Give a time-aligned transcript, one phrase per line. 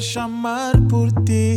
[0.00, 1.56] Chamar por ti.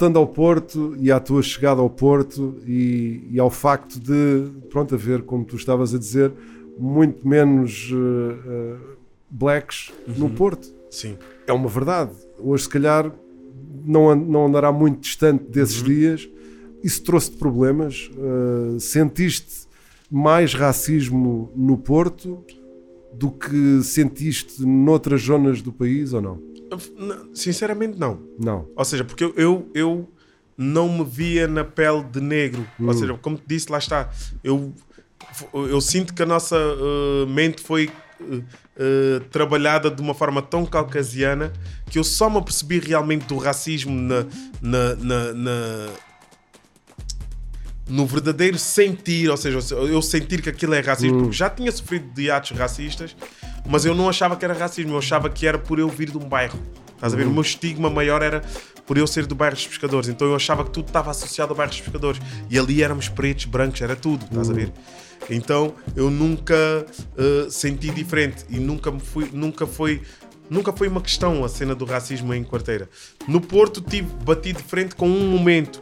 [0.00, 4.94] Voltando ao Porto e à tua chegada ao Porto e, e ao facto de, pronto,
[4.94, 6.32] haver, como tu estavas a dizer,
[6.78, 8.76] muito menos eh, eh,
[9.30, 10.72] blacks no Porto.
[10.90, 11.18] Sim.
[11.46, 12.12] É uma verdade.
[12.38, 13.12] Hoje, se calhar,
[13.84, 16.26] não, não andará muito distante desses dias.
[16.82, 18.10] Isso trouxe-te problemas?
[18.14, 19.68] Uh, sentiste
[20.10, 22.42] mais racismo no Porto
[23.12, 26.49] do que sentiste noutras zonas do país ou não?
[27.34, 28.20] Sinceramente, não.
[28.38, 28.68] Não.
[28.76, 30.12] Ou seja, porque eu, eu, eu
[30.56, 32.66] não me via na pele de negro.
[32.78, 34.10] Ou seja, como te disse, lá está.
[34.44, 34.72] Eu,
[35.52, 40.64] eu sinto que a nossa uh, mente foi uh, uh, trabalhada de uma forma tão
[40.66, 41.52] caucasiana
[41.90, 44.24] que eu só me apercebi realmente do racismo na,
[44.62, 45.88] na, na- na-
[47.88, 52.06] no verdadeiro sentir, ou seja, eu sentir que aquilo é racismo, porque já tinha sofrido
[52.14, 53.16] de atos racistas,
[53.70, 56.18] mas eu não achava que era racismo, eu achava que era por eu vir de
[56.18, 56.58] um bairro.
[56.94, 57.26] Estás a ver?
[57.26, 58.42] O meu estigma maior era
[58.84, 61.56] por eu ser do bairro dos pescadores, então eu achava que tudo estava associado ao
[61.56, 62.20] bairro dos pescadores
[62.50, 64.72] e ali éramos pretos, brancos, era tudo, estás a ver?
[65.30, 70.02] Então eu nunca uh, senti diferente e nunca me fui, nunca foi.
[70.50, 72.90] Nunca foi uma questão a cena do racismo em quarteira.
[73.28, 75.80] No Porto tive bati de frente com um momento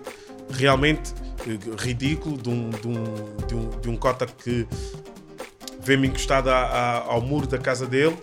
[0.50, 1.14] realmente
[1.46, 3.05] eh, ridículo de um, de um,
[3.46, 4.67] de um, de um cota que
[5.88, 8.17] veio-me encostado a- a- ao muro da casa dele.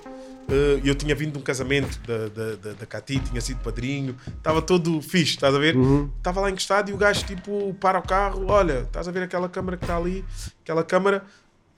[0.47, 4.15] Eh, eu tinha vindo de um casamento da, da, da, da Cati, tinha sido padrinho,
[4.37, 5.75] estava todo fixe, estás a ver?
[6.17, 9.49] Estava lá encostado e o gajo tipo para o carro: Olha, estás a ver aquela
[9.49, 10.23] câmara que está ali?
[10.61, 11.23] Aquela câmara.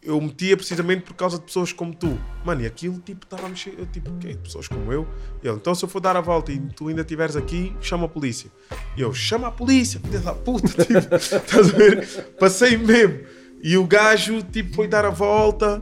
[0.04, 2.18] eu metia precisamente por causa de pessoas como tu.
[2.46, 5.08] Mano, e aquilo tipo estava a mexer, eu, tipo, ok, pessoas como eu.
[5.44, 8.06] E ele, então se eu for dar a volta e tu ainda estiveres aqui, chama
[8.06, 8.50] a polícia.
[8.98, 12.08] E eu, chama a polícia, filha da puta, tipo, estás a ver?
[12.40, 13.20] Passei mesmo.
[13.62, 15.82] E o gajo, tipo, foi dar a volta,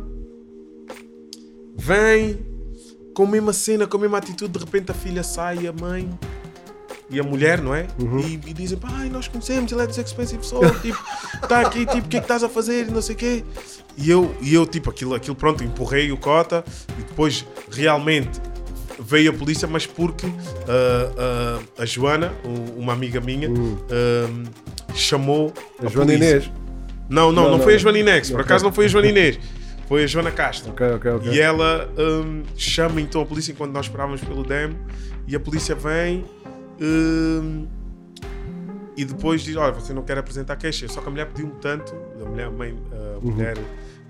[1.75, 2.39] vem,
[3.13, 6.09] com a mesma cena, com a mesma atitude, de repente a filha sai a mãe
[7.09, 7.87] e a mulher, não é?
[8.27, 11.03] E, e dizem, pai, nós conhecemos, ele é dos Expensive Soul, tipo,
[11.41, 13.43] está aqui, tipo, o que é que estás a fazer não sei o quê.
[13.97, 16.63] E eu, e eu tipo, aquilo, aquilo, pronto, empurrei o cota
[16.97, 18.41] e depois realmente
[18.99, 20.25] veio a polícia, mas porque
[20.67, 22.33] ah, ah, a Joana,
[22.75, 26.37] uma amiga minha, ah, chamou A Joana polícia.
[26.37, 26.64] Inês.
[27.09, 27.75] Não, não, não, Não, foi não.
[27.75, 29.39] a Joana Inês, por acaso não foi a Joana Inês,
[29.87, 30.71] foi a Joana Castro.
[30.71, 31.31] Ok, ok, ok.
[31.31, 34.75] E ela hum, chama então a polícia enquanto nós esperávamos pelo demo
[35.27, 36.25] e a polícia vem
[36.81, 37.67] hum,
[38.97, 40.87] e depois diz: Olha, você não quer apresentar queixa.
[40.87, 42.77] Só que a mulher pediu-me tanto, a mulher, a mãe,
[43.17, 43.57] a mulher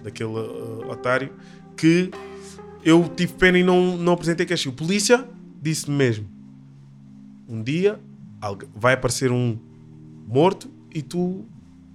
[0.03, 1.31] daquele uh, otário,
[1.75, 2.11] que
[2.83, 4.69] eu tive pena e não, não apresentei queixa.
[4.69, 5.25] E o polícia
[5.61, 6.27] disse-me mesmo:
[7.47, 7.99] Um dia
[8.75, 9.57] vai aparecer um
[10.27, 11.45] morto e tu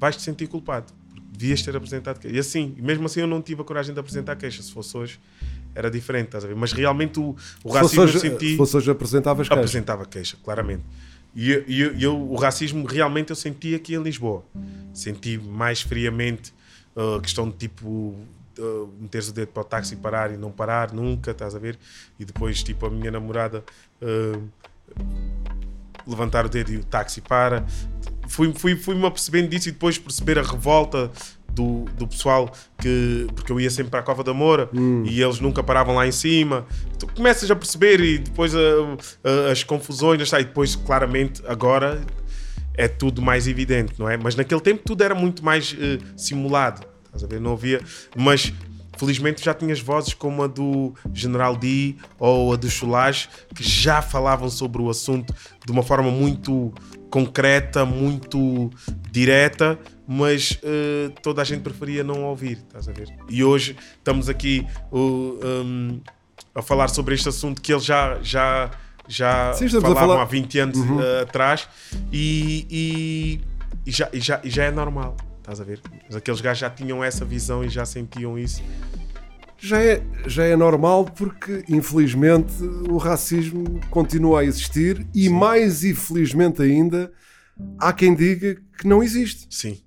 [0.00, 0.92] vais te sentir culpado.
[1.32, 2.36] Devias ter apresentado queixa.
[2.36, 4.62] E assim, mesmo assim eu não tive a coragem de apresentar queixa.
[4.62, 5.20] Se fosse hoje,
[5.74, 6.56] era diferente, estás a ver?
[6.56, 8.48] Mas realmente o, o racismo hoje, eu senti.
[8.50, 9.60] se fosse hoje apresentavas queixa.
[9.60, 10.82] apresentava queixa, claramente.
[11.34, 14.42] E eu, eu- eu- o racismo realmente eu senti aqui em Lisboa.
[14.92, 16.52] Senti mais friamente
[16.96, 20.50] uh, a questão de tipo uh, meter-se o dedo para o táxi parar e não
[20.50, 21.78] parar nunca, estás a ver?
[22.18, 23.64] E depois, tipo, a minha namorada
[24.02, 24.42] uh,
[26.10, 27.64] levantar o dedo e o táxi para.
[28.28, 31.10] Fui-me fui, fui-me apercebendo disso e depois perceber a revolta
[31.48, 33.26] do, do pessoal que.
[33.34, 34.68] Porque eu ia sempre para a Cova da Moura
[35.04, 36.66] e eles nunca paravam lá em cima.
[36.98, 38.58] Tu começas a perceber e depois a-
[39.48, 42.00] a- as confusões, e depois, claramente, agora
[42.74, 44.16] é tudo mais evidente, não é?
[44.16, 47.40] Mas naquele tempo tudo era muito mais eh, simulado, estás a ver?
[47.40, 47.80] Não havia.
[48.16, 48.52] Mas
[49.00, 54.02] felizmente já tinhas vozes como a do General D ou a do Chulage que já
[54.02, 56.70] falavam sobre o assunto de uma forma muito
[57.08, 58.70] concreta, muito
[59.10, 63.08] direta, mas eh, toda a gente preferia não ouvir, estás a ver?
[63.28, 66.00] E hoje estamos aqui uh, um,
[66.54, 68.18] a falar sobre este assunto que eles já.
[68.22, 68.70] já
[69.08, 71.68] já Sim, falavam falar- há 20 anos eh, atrás
[72.12, 73.40] e, e,
[73.84, 75.16] e já, e, já, e já é normal,
[75.52, 75.80] estás a ver?
[76.06, 78.62] Mas aqueles gajos já tinham essa visão e já sentiam isso.
[79.58, 82.52] Já é, já é normal porque, infelizmente,
[82.88, 87.12] o racismo continua a existir e, mais infelizmente ainda,
[87.78, 89.46] há quem diga que não existe.
[89.50, 89.78] Sim.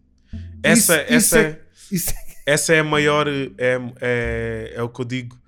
[0.62, 1.60] Essa, Isso- essa, isso é,
[1.92, 3.28] isso é- essa é a maior.
[3.28, 5.40] É, é, é o que eu digo.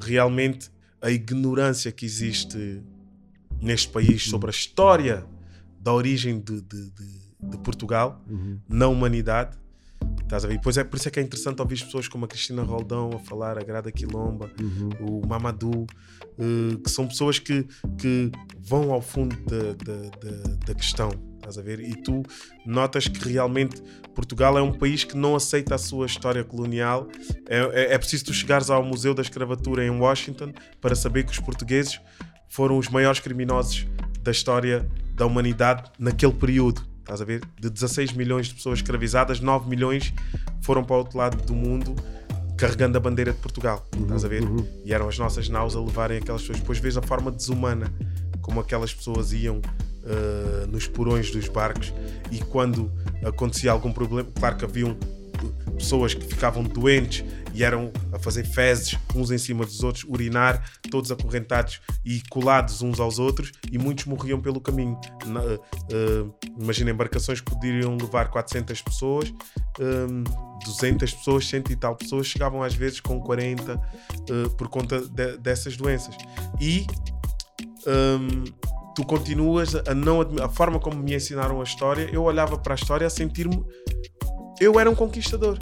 [0.00, 2.82] Realmente, a ignorância que existe
[3.60, 5.24] neste país sobre a história
[5.80, 8.20] da origem de, de, de- de Portugal
[8.68, 9.56] na humanidade.
[10.22, 10.54] Estás a ver?
[10.54, 13.10] E Depois é por isso é que é interessante ouvir pessoas como a Cristina Roldão
[13.14, 14.50] a falar, a Grada Quilomba,
[15.00, 15.86] o Mamadou,
[16.38, 19.34] eh, que são pessoas que, que vão ao fundo
[20.66, 21.10] da questão.
[21.36, 21.80] Estás a ver?
[21.80, 22.22] E tu
[22.66, 23.82] notas que realmente
[24.14, 27.08] Portugal é um país que não aceita a sua história colonial.
[27.48, 31.32] É, é, é preciso tu chegares ao Museu da Escravatura em Washington para saber que
[31.32, 31.98] os portugueses
[32.48, 33.86] foram os maiores criminosos
[34.20, 36.82] da história da humanidade naquele período.
[37.08, 37.40] Estás a ver?
[37.58, 40.12] De 16 milhões de pessoas escravizadas, 9 milhões
[40.60, 41.96] foram para o outro lado do mundo
[42.58, 43.88] carregando a bandeira de Portugal.
[43.98, 44.42] Estás a ver?
[44.84, 46.60] E eram as nossas naus a levarem aquelas pessoas.
[46.60, 47.90] Depois vês a forma desumana
[48.42, 51.94] como aquelas pessoas iam uh, nos porões dos barcos
[52.30, 52.92] e quando
[53.24, 54.94] acontecia algum problema, claro que haviam
[55.78, 57.24] pessoas que ficavam doentes
[57.54, 62.82] e eram a fazer fezes uns em cima dos outros, urinar, todos acorrentados e colados
[62.82, 64.98] uns aos outros, e muitos morriam pelo caminho.
[65.24, 69.32] Uh, imagina embarcações que poderiam levar 400 pessoas,
[69.80, 70.24] um,
[70.64, 75.36] 200 pessoas, 100 e tal pessoas, chegavam às vezes com 40 uh, por conta de-
[75.38, 76.16] dessas doenças.
[76.60, 76.86] E
[77.86, 78.44] um,
[78.94, 82.76] tu continuas a não a forma como me ensinaram a história, eu olhava para a
[82.76, 83.64] história a sentir-me
[84.60, 85.56] eu era um conquistador.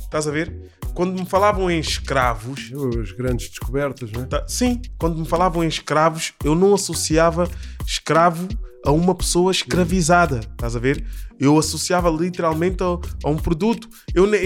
[0.00, 0.70] Estás a ver?
[0.94, 2.70] Quando me falavam em escravos,
[3.00, 4.26] As grandes descobertas, não é?
[4.26, 7.48] tá- sim, quando me falavam em escravos, eu não associava
[7.86, 8.48] escravo
[8.84, 10.40] a uma pessoa escravizada.
[10.40, 11.04] Estás a ver?
[11.38, 12.86] Eu associava literalmente a,
[13.24, 13.88] a um produto.
[14.14, 14.38] Eu, ne-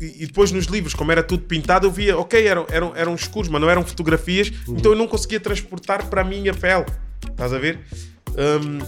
[0.00, 3.48] e depois nos livros, como era tudo pintado, eu via, ok, eram, eram, eram escuros,
[3.48, 6.86] mas não eram fotografias, então eu não conseguia transportar para a minha pele.
[7.30, 7.80] Estás a ver?
[8.30, 8.78] Hum,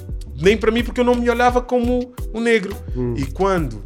[0.41, 2.75] nem para mim, porque eu não me olhava como um negro.
[3.17, 3.85] E quando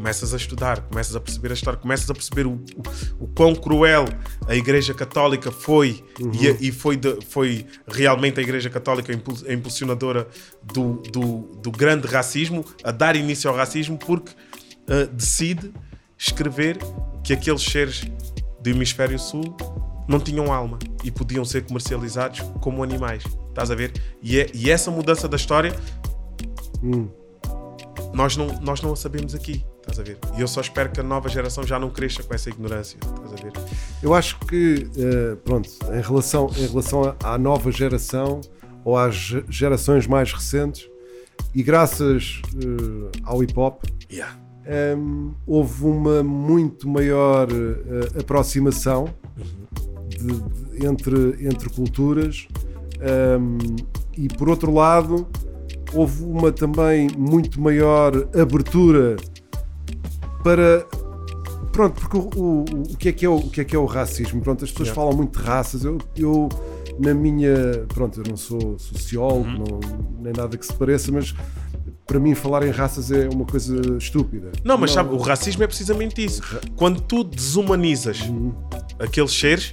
[0.00, 3.54] começas a estudar, começas a perceber a história, começas a perceber o, o, o quão
[3.54, 4.06] cruel
[4.48, 6.02] a Igreja Católica foi
[6.40, 10.26] e, a- e foi, de- foi realmente a Igreja Católica a impul- a impulsionadora
[10.62, 14.32] do, do, do grande racismo, a dar início ao racismo, porque
[14.88, 15.70] ah, decide
[16.16, 16.78] escrever
[17.22, 18.02] que aqueles seres
[18.58, 19.54] do hemisfério sul
[20.08, 23.22] não tinham alma e podiam ser comercializados como animais.
[23.50, 23.92] Estás a ver?
[24.22, 25.74] E, é- e essa mudança da história
[28.14, 29.62] nós, não, nós não a sabemos aqui.
[29.90, 30.18] Estás a ver?
[30.36, 32.96] E eu só espero que a nova geração já não cresça com essa ignorância.
[33.02, 33.52] Estás a ver?
[34.02, 38.40] Eu acho que, eh, pronto, em relação, em relação à nova geração
[38.84, 40.88] ou às ge- gerações mais recentes,
[41.54, 44.36] e graças eh, ao hip hop, Yeah.
[44.64, 49.08] ehm, houve uma muito maior eh, aproximação
[50.08, 52.46] de- de- entre, entre culturas,
[53.00, 53.58] ehm,
[54.16, 55.26] e por outro lado,
[55.92, 59.16] houve uma também muito maior abertura
[60.42, 60.86] para
[61.72, 63.78] pronto, porque o, o, o que é que é o, o que é que é
[63.78, 64.40] o racismo?
[64.40, 65.00] Pronto, as pessoas Yeah.
[65.00, 65.84] falam muito de raças.
[65.84, 66.48] Eu, eu,
[66.98, 69.64] na minha, pronto, eu não sou sociólogo, Uhum.
[69.80, 69.80] não,
[70.22, 71.34] nem nada que se pareça, mas
[72.06, 74.50] para mim falar em raças é uma coisa estúpida.
[74.64, 76.42] Não, mas sabe, o racismo é precisamente isso.
[76.74, 78.52] Quando tu desumanizas Uhum.
[78.98, 79.72] aqueles seres,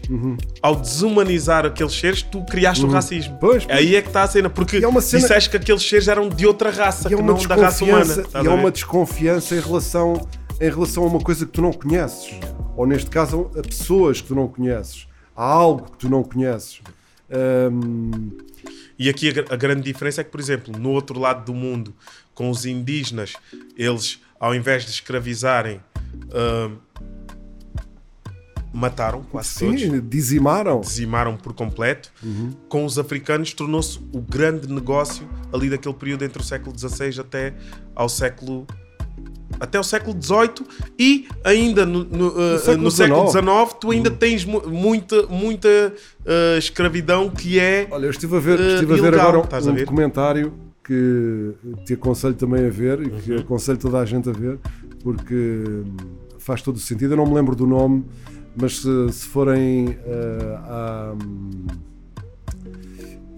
[0.62, 3.34] ao desumanizar aqueles seres, tu criaste o racismo.
[3.34, 3.40] Uhum.
[3.40, 3.78] Pois, pois.
[3.78, 6.46] Aí é que está a cena, porque é cena- disseste que aqueles seres eram de
[6.46, 8.24] outra raça, é que não da raça humana.
[8.36, 10.28] e a é uma desconfiança em relação,
[10.60, 12.40] em relação a uma coisa que tu não conheces,
[12.76, 16.82] ou neste caso a pessoas que tu não conheces, a algo que tu não conheces.
[17.72, 18.32] Hum,
[19.00, 21.94] E aqui a, a grande diferença é que, por exemplo, no outro lado do mundo,
[22.34, 23.34] com os indígenas,
[23.78, 25.80] eles, ao invés de escravizarem,
[28.74, 29.82] mataram quase todos.
[29.82, 30.82] sim, dizimaram.
[30.82, 32.12] dizimaram por completo.
[32.70, 37.54] Com os africanos tornou-se o grande negócio ali daquele período entre o século XVI até
[37.96, 38.66] ao século
[39.60, 40.66] até o século XVIII
[41.00, 43.74] e ainda no, no, uh, século no século XIX.
[43.80, 48.60] Tu ainda tens mu- muita, muita uh, escravidão que é Olha, eu estive a ver,
[48.60, 49.86] Eh, estive a ver ilegal, agora a um ver?
[49.86, 51.54] documentário que
[51.86, 53.20] te aconselho também a ver e Uhum.
[53.20, 54.58] que aconselho toda a gente a ver
[55.04, 55.96] porque hum,
[56.40, 57.14] faz todo o sentido.
[57.14, 58.06] Eu não me lembro do nome,
[58.56, 61.68] mas se, se forem eh, à, hum,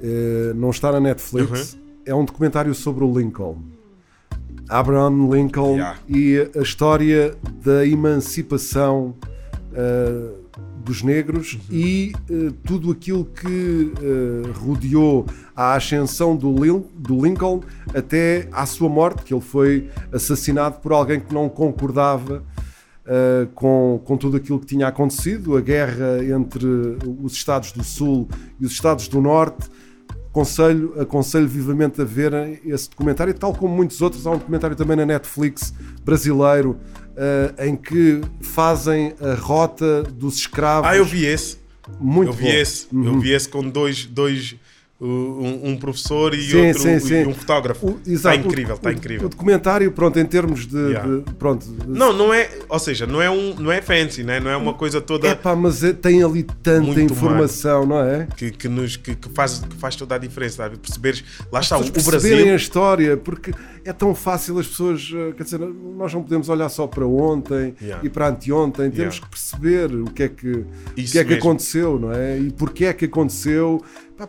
[0.01, 1.79] eh, não está na Netflix, Uhum.
[2.05, 3.57] é um documentário sobre o Lincoln.
[4.69, 5.99] Abraham Lincoln Yeah.
[6.07, 9.15] e a história da emancipação
[9.73, 10.29] eh,
[10.85, 17.61] dos negros e eh, tudo aquilo que eh, rodeou a ascensão do, Lin- do Lincoln
[17.93, 22.43] até à sua morte, que ele foi assassinado por alguém que não concordava
[23.05, 26.65] eh, com, com tudo aquilo que tinha acontecido, a guerra entre
[27.23, 28.27] os Estados do Sul
[28.59, 29.67] e os Estados do Norte.
[30.31, 34.27] Aconselho, aconselho vivamente a verem esse documentário, tal como muitos outros.
[34.27, 35.73] Há um documentário também na Netflix
[36.05, 36.77] brasileiro
[37.21, 40.89] eh, em que fazem a rota dos escravos.
[40.89, 41.57] ah eu vi esse
[41.99, 42.49] Muito eu vi bom.
[42.49, 42.55] Uhum.
[42.55, 44.57] esse eu vi esse com dois dois uh,
[45.01, 47.25] um, um professor e Sim, outro sim, e sim.
[47.25, 50.77] um fotógrafo O- está incrível o- está o- incrível O documentário, pronto, em termos de.
[50.77, 51.07] Yeah.
[51.23, 54.51] de- pronto, não não é ou seja não é um não é fancy né não
[54.51, 58.27] é uma coisa toda É pá, mas é- tem ali tanta informação, não é?
[58.35, 60.77] que, que, nos, que, que faz, que faz toda a diferença, sabe?
[60.77, 62.53] Perceberes, lá está, o, As o pessoas perceberem Brasil.
[62.53, 63.51] a história, porque
[63.85, 67.75] é tão fácil as pessoas, eh, quer dizer, nós não podemos olhar só para ontem
[67.81, 68.05] Yeah.
[68.05, 69.21] e para anteontem, temos Yeah.
[69.21, 72.37] que perceber o que é que, o que, é que aconteceu, não é?
[72.39, 73.81] E porquê é que aconteceu,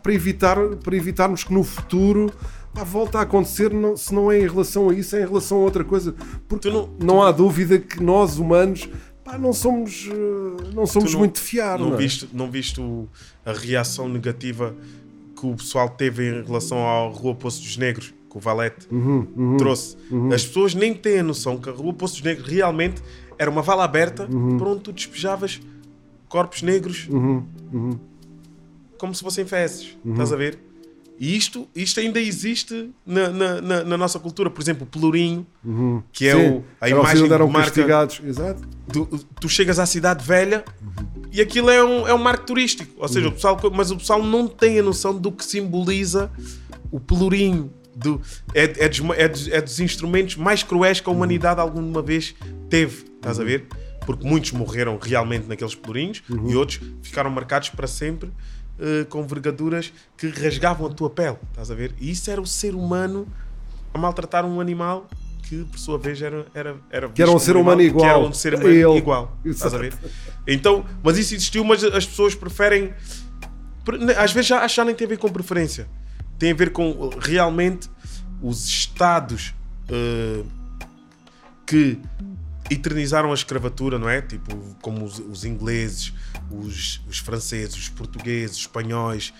[0.03, 2.33] para, evitar, para evitarmos que no futuro
[2.73, 5.59] pá, volte a acontecer, não- se não é em relação a isso, é em relação
[5.59, 6.15] a outra coisa.
[6.49, 8.89] Porque não- não, há dúvida que nós, humanos,
[9.25, 11.99] pá, não somos, eh, não somos não- muito de fiar, não, Não é?
[11.99, 12.81] viste, não viste
[13.45, 14.75] a reação negativa
[15.39, 19.57] que o pessoal teve em relação ao Rua Poço dos Negros, que o Valete Uhum,
[19.59, 19.97] trouxe.
[20.33, 23.03] As pessoas nem têm a noção que a Rua Poço dos Negros realmente
[23.37, 24.57] era uma vala aberta Uhum.
[24.57, 25.61] por onde tu despejavas
[26.29, 27.09] corpos negros
[28.99, 29.97] como se fossem fezes.
[30.05, 30.13] Uhum.
[30.13, 30.59] Estás a ver?
[31.19, 34.49] E isto, isto ainda existe na, na, na- na nossa cultura.
[34.49, 35.47] Por exemplo, o pelourinho,
[36.13, 38.63] que é Sim, o, a imagem eram que marca castigados, exato.
[38.91, 39.07] tu,
[39.39, 40.65] tu chegas à cidade velha
[41.31, 42.95] e aquilo é um, é um marco turístico.
[42.97, 46.31] Ou seja, o pessoal, mas o pessoal não tem a noção do que simboliza
[46.91, 47.71] o pelourinho.
[47.95, 48.21] Do,
[48.55, 52.35] é, é, dos, é, dos, é dos instrumentos mais cruéis que a humanidade alguma vez
[52.69, 53.05] teve.
[53.17, 53.67] Estás a ver?
[54.07, 58.31] Porque muitos morreram realmente naqueles pelourinhos e outros ficaram marcados para sempre
[58.79, 61.37] eh, com vergaduras que rasgavam a tua pele.
[61.51, 61.95] Estás a ver?
[62.01, 63.27] E isso era o ser humano
[63.93, 65.07] a maltratar um animal
[65.43, 68.15] que, por sua vez, era, era, era Que era um ser humano animal, Que era
[68.17, 68.97] igual um ser humano ele.
[68.99, 69.37] igual.
[69.45, 69.93] Estás a ver?
[70.47, 72.95] Então, mas isso existiu, mas as pessoas preferem.
[73.85, 75.87] pre- Às vezes já, já nem tem a ver com preferência.
[76.41, 77.89] Tem a ver com realmente
[78.43, 79.55] os estados
[79.91, 80.45] uh,
[81.67, 82.01] que
[82.71, 84.23] eternizaram a escravatura, não é?
[84.23, 86.13] Tipo, como os, os ingleses,
[86.51, 89.33] os, os franceses, os portugueses, os espanhóis,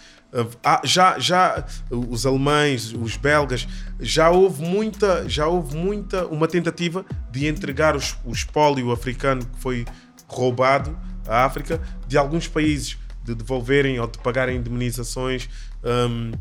[0.63, 3.67] há- já, já os alemães, os belgas,
[3.99, 9.59] já houve muita, já houve muita uma tentativa de entregar os- o espólio africano que
[9.59, 9.87] foi
[10.29, 15.49] roubado à África de alguns países de devolverem ou de pagarem indemnizações.
[15.83, 16.33] um,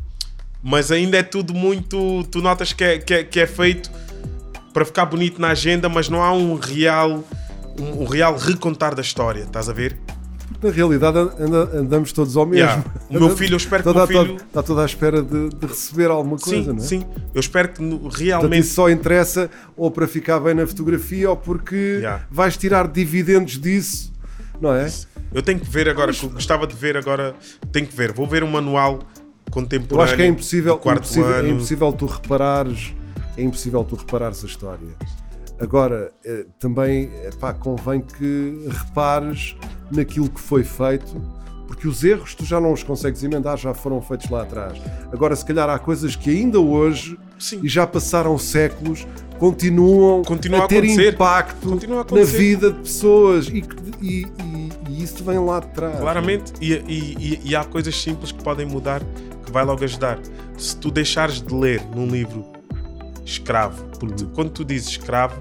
[0.62, 2.24] mas ainda é tudo muito.
[2.30, 3.90] Tu notas que é, que é, que é feito
[4.72, 7.24] para ficar bonito na agenda, mas não há um real,
[7.78, 9.96] um, um real recontar da história, estás a ver?
[10.62, 12.58] Na realidade, anda- andamos todos ao mesmo.
[12.66, 12.84] Yeah.
[13.08, 15.66] O meu filho, eu espero que o meu filho- Está, toda à espera de, de
[15.66, 16.86] receber alguma coisa, sim, não é?
[16.86, 17.06] sim.
[17.34, 18.60] Eu espero que no- Portanto, realmente.
[18.60, 22.26] isso só interessa ou para ficar bem na fotografia ou porque Yeah.
[22.30, 24.12] vais tirar dividendos disso,
[24.60, 24.92] não é?
[25.32, 27.34] Eu tenho que ver agora, eu gostava de ver agora.
[27.72, 28.98] Tenho que ver, vou ver um manual
[29.50, 30.00] contemporâneo.
[30.00, 32.94] Eu acho que é impossível, impossível- é impossível tu reparares,
[33.36, 34.88] é impossível tu reparares a história.
[35.58, 39.54] Agora, eh, também epá, convém que repares
[39.90, 41.20] naquilo que foi feito,
[41.70, 44.76] porque os erros tu já não os consegues emendar, já foram feitos lá atrás.
[45.12, 47.60] Agora, se calhar há coisas que ainda hoje, Sim.
[47.62, 49.06] e já passaram séculos,
[49.38, 51.14] continuam Continua a ter acontecer.
[51.14, 51.78] impacto
[52.12, 53.62] a na vida de pessoas e,
[54.02, 56.00] e- e- e isso vem lá de trás.
[56.00, 59.00] Claramente, e, há coisas simples que podem mudar
[59.46, 60.18] que vai logo ajudar.
[60.58, 62.44] Se tu deixares de ler num livro
[63.24, 65.40] escravo, porque quando tu dizes escravo,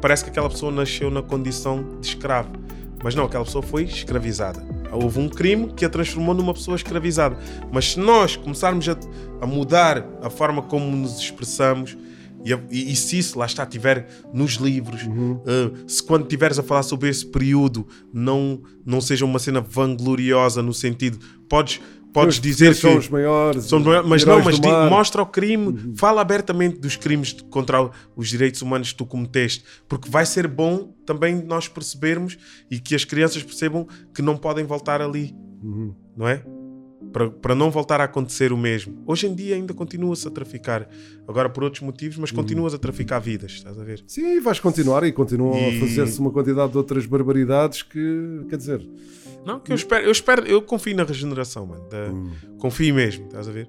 [0.00, 2.50] parece que aquela pessoa nasceu na condição de escravo,
[3.04, 4.79] mas não, aquela pessoa foi escravizada.
[4.92, 7.36] Houve um crime que a transformou numa pessoa escravizada.
[7.72, 8.96] Mas se nós começarmos a,
[9.40, 11.96] a mudar a forma como nos expressamos,
[12.44, 16.62] e, e- e se isso lá está, tiver nos livros, eh, se quando estiveres a
[16.62, 21.18] falar sobre esse período não, não seja uma cena vangloriosa no sentido,
[21.48, 21.80] podes,
[22.12, 24.58] podes dizer que são os maiores, são os maiores, mas não, mas
[24.90, 30.08] mostra o crime, fala abertamente dos crimes contra os direitos humanos que tu cometeste, porque
[30.10, 32.36] vai ser bom também nós percebermos
[32.70, 35.94] e que as crianças percebam que não podem voltar ali, Uhum.
[36.16, 36.42] não é?
[37.12, 39.02] Para, para não voltar a acontecer o mesmo.
[39.04, 40.88] Hoje em dia ainda continua-se a traficar,
[41.26, 42.20] agora por outros motivos, Uhum.
[42.22, 44.04] mas continuas a traficar vidas, estás a ver?
[44.06, 48.56] Sim, vais continuar e continuam E- a fazer-se uma quantidade de outras barbaridades que, quer
[48.56, 48.88] dizer,
[49.44, 51.88] Não, que eu espero, eu espero, eu confio na regeneração, mano.
[51.88, 52.12] da-
[52.58, 53.68] Confio mesmo, estás a ver?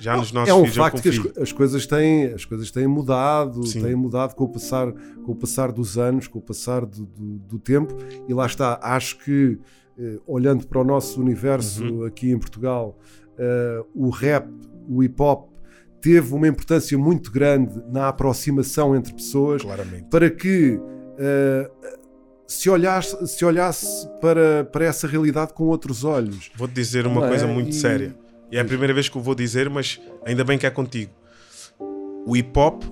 [0.00, 3.66] Já nos nossos é um facto que as, as coisas têm, as coisas têm mudado,
[3.66, 3.82] Sim.
[3.82, 7.38] têm mudado com o passar, com o passar dos anos, com o passar do, do-
[7.40, 7.96] do tempo,
[8.28, 9.58] e lá está, acho que
[9.98, 12.04] eh, olhando para o nosso universo Uhum.
[12.04, 12.96] aqui em Portugal,
[13.36, 14.48] eh, o rap,
[14.88, 15.50] o hip hop
[16.00, 20.04] teve uma importância muito grande na aproximação entre pessoas Claramente.
[20.08, 20.80] para que
[21.18, 21.68] eh,
[22.48, 26.50] se olhasse, se olhasse para, para essa realidade com outros olhos.
[26.56, 27.28] Vou-te dizer uma Não é?
[27.28, 28.16] coisa muito E- séria.
[28.50, 31.12] E é a primeira vez que eu vou dizer, mas ainda bem que é contigo.
[32.26, 32.82] O hip hop,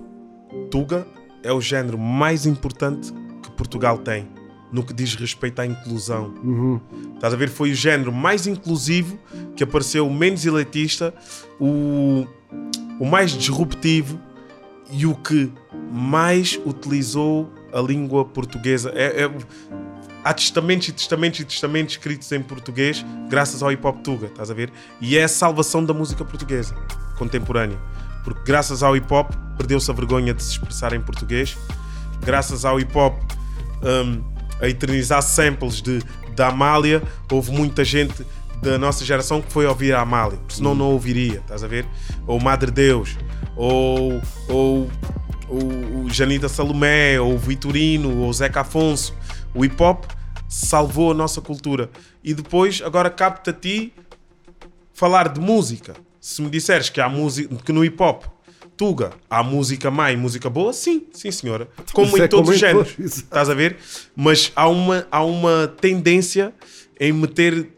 [0.69, 1.07] Tuga,
[1.43, 4.27] é o género mais importante que Portugal tem
[4.71, 6.33] no que diz respeito à inclusão.
[6.43, 6.79] Uhum.
[7.15, 7.49] Estás a ver?
[7.49, 9.17] Foi o género mais inclusivo
[9.55, 11.11] que apareceu, o menos elitista,
[11.59, 12.27] o,
[12.99, 14.19] o mais disruptivo
[14.91, 15.51] e o que
[15.91, 18.91] mais utilizou a língua portuguesa.
[18.95, 19.31] É, é-
[20.23, 24.51] há testamentos e testamentos e testamentos escritos em português graças ao hip hop Tuga, estás
[24.51, 24.71] a ver?
[24.99, 26.75] E é a salvação da música portuguesa
[27.17, 27.77] contemporânea.
[28.23, 31.57] Porque graças ao hip hop perdeu-se a vergonha de se expressar em português.
[32.25, 33.15] Graças ao hip hop
[33.81, 34.21] um,
[34.61, 36.01] a eternizar samples de,
[36.35, 37.01] da Amália,
[37.31, 38.25] houve muita gente
[38.61, 41.85] da nossa geração que foi ouvir a Amália, senão não ouviria, estás a ver?
[42.25, 43.15] Ou Madre Deus,
[43.55, 44.89] ou, ou,
[45.49, 49.13] ou o Janita Salomé, ou o Vitorino, ou o Zeca Afonso.
[49.53, 50.05] O hip hop
[50.47, 51.89] salvou a nossa cultura.
[52.23, 53.93] E depois, agora cabe-te a ti
[54.93, 55.95] falar de música.
[56.19, 58.23] Se me disseres que há música, que no hip hop,
[58.75, 61.67] Tuga, há música má e música boa, sim, sim senhora.
[61.93, 62.99] Como Isso em é todos como os géneros.
[62.99, 63.77] Estás a ver?
[64.15, 66.53] Mas há uma, há uma tendência
[66.99, 67.76] em meter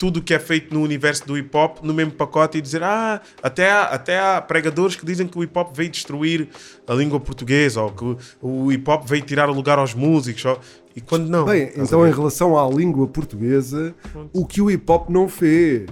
[0.00, 2.82] tudo o que é feito no universo do hip hop no mesmo pacote e dizer
[2.82, 6.48] ah, até há, até há pregadores que dizem que o hip hop veio destruir
[6.88, 10.42] a língua portuguesa ou que o- hip hop veio tirar o lugar aos músicos.
[10.46, 10.58] ou-
[10.96, 11.44] E quando não.
[11.44, 13.94] Bem, então em relação à língua portuguesa,
[14.32, 15.86] o que o hip hop não fez.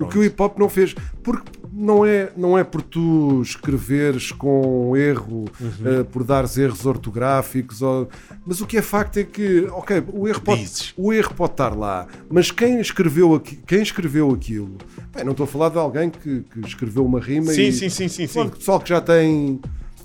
[0.00, 0.94] O que o hip hop não fez.
[1.22, 5.70] Porque não é, não é por tu escreveres com erro, Uhum.
[6.00, 8.08] eh, por dares erros ortográficos, ou-
[8.46, 10.92] mas o que é facto é que, ok, o erro, pode, Dizes.
[10.98, 14.76] o erro pode estar lá, mas quem escreveu, aqui, quem escreveu aquilo,
[15.14, 17.88] bem, não estou a falar de alguém que, que escreveu uma rima Sim, e, sim,
[17.88, 18.48] sim, sim, sim.
[18.50, 19.58] pessoal que já tem,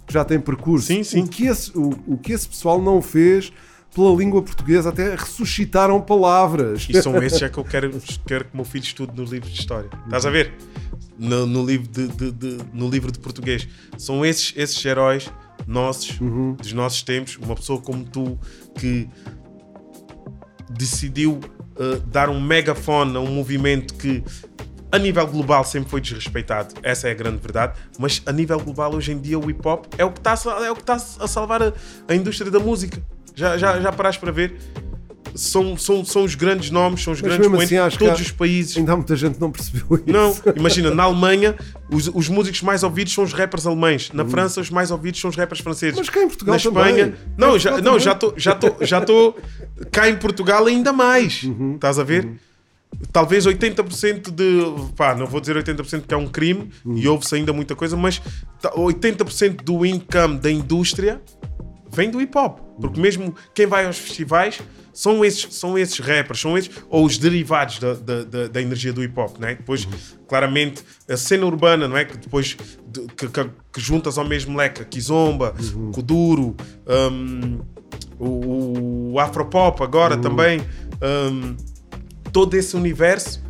[0.06, 0.88] que já tem percurso.
[0.88, 1.24] Sim, sim.
[1.24, 3.52] O, que esse, o, o que esse pessoal não fez
[3.94, 6.88] pela língua portuguesa, até ressuscitaram palavras.
[6.90, 9.52] E são esses é que eu quero, quero que o meu filho estude nos livros
[9.52, 9.90] de história.
[10.06, 10.54] Estás a ver?
[11.18, 13.68] No, no livro, de, de- de- no livro de português.
[13.98, 15.30] São esses, esses heróis
[15.66, 16.18] nossos,
[16.58, 17.38] dos nossos tempos.
[17.38, 18.38] Uma pessoa como tu
[18.76, 19.10] que
[20.70, 21.40] decidiu
[21.80, 24.24] uh, dar um megafone a um movimento que
[24.92, 28.94] a nível global sempre foi desrespeitado, essa é a grande verdade, mas a nível global
[28.96, 30.94] hoje em dia o hip hop é o que está a, é o que está
[30.96, 31.74] a salvar a,
[32.08, 33.02] a indústria da música.
[33.38, 34.56] Já, já, já paraste para ver?
[35.36, 38.32] São, são, são os grandes nomes, são os Mas grandes mesmo assim, de todos os
[38.32, 38.76] países.
[38.76, 40.04] Ainda há muita gente não percebeu isso.
[40.08, 41.56] Não, imagina, na Alemanha
[41.92, 45.30] os, os músicos mais ouvidos são os rappers alemães, na França os mais ouvidos são
[45.30, 45.96] os rappers franceses.
[45.96, 46.00] Hum.
[46.00, 47.20] Mas cá em Portugal na Espanha, também.
[47.38, 49.36] Não, já, não, já estou já tô, já tô,
[49.92, 51.44] cá em Portugal ainda mais.
[51.44, 51.76] Uhum.
[51.76, 52.28] Estás a ver?
[53.12, 54.94] Talvez 80% de.
[54.96, 56.98] Pá, não vou dizer 80% que é um crime Uhum.
[56.98, 58.20] e houve-se ainda muita coisa, mas
[58.60, 61.22] tá- 80% do income da indústria
[61.98, 62.60] vem do hip hop.
[62.80, 64.62] Porque mesmo quem vai aos festivais
[64.94, 68.94] são esses, são esses rappers, são esses, ou os derivados da, da, da- da energia
[68.94, 69.56] do hip hop, né?
[69.56, 69.88] Depois,
[70.28, 72.06] claramente, a cena urbana, não é?
[72.06, 72.56] Que depois
[72.88, 75.54] de- que, que- que juntas ao mesmo leque a Kizomba,
[75.94, 76.56] Kuduro,
[77.12, 77.60] hum,
[78.20, 80.62] o, o Afropop agora também,
[81.32, 81.56] hum,
[82.32, 83.46] todo esse universo.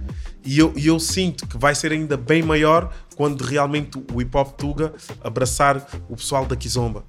[0.45, 4.35] E eu, e eu sinto que vai ser ainda bem maior quando realmente o hip
[4.37, 7.03] hop Tuga abraçar o pessoal da Kizomba.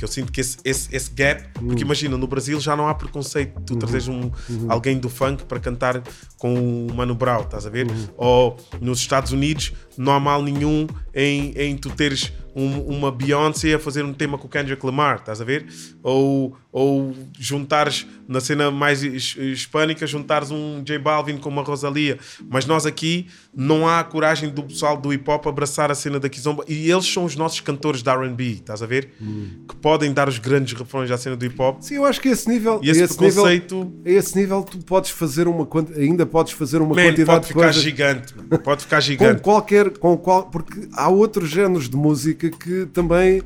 [0.00, 2.94] Que eu sinto que esse, esse, esse gap, porque imagina, no Brasil já não há
[2.94, 3.60] preconceito.
[3.66, 4.30] Tu trazes um,
[4.66, 6.02] alguém do funk para cantar
[6.38, 7.86] com o Mano Brown, estás a ver?
[8.16, 13.74] Ou nos Estados Unidos não há mal nenhum em, em tu teres um- uma Beyoncé
[13.74, 15.66] a fazer um tema com o Kendrick Lamar, estás a ver?
[16.02, 22.18] Ou, ou juntares na cena mais his- hispânica, juntares um J Balvin com uma Rosalia.
[22.48, 26.18] Mas nós aqui não há a coragem do pessoal do hip hop abraçar a cena
[26.20, 29.10] da Kizomba e eles são os nossos cantores de RB, estás a ver?
[29.68, 31.80] Que podem dar os grandes refrões à cena do hip hop.
[31.82, 32.80] Sim, eu acho que esse nível.
[32.82, 36.94] E esse, nível, preconceito a esse nível tu podes fazer uma ainda podes fazer uma
[36.94, 38.34] man, quantidade pode de ficar coisas gigante.
[38.36, 38.58] mano.
[38.62, 39.42] Pode ficar com gigante.
[39.42, 43.42] qualquer com qual porque há outros géneros de música que também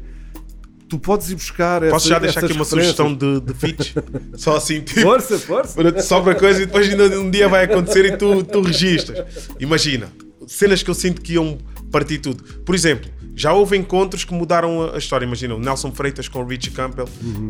[0.88, 3.94] tu podes ir buscar Posso essa- já deixar aqui uma sugestão de, de feats?
[4.36, 5.00] Só assim, tipo.
[5.00, 9.48] força força sobra coisa e depois ainda um dia vai acontecer e tu, tu registras.
[9.58, 10.12] Imagina,
[10.46, 11.58] cenas que eu sinto que iam
[11.90, 12.44] partir tudo.
[12.60, 15.24] Por exemplo, já houve encontros que mudaram a, história.
[15.26, 17.08] Imagina, o Nelson Freitas com o Richie Campbell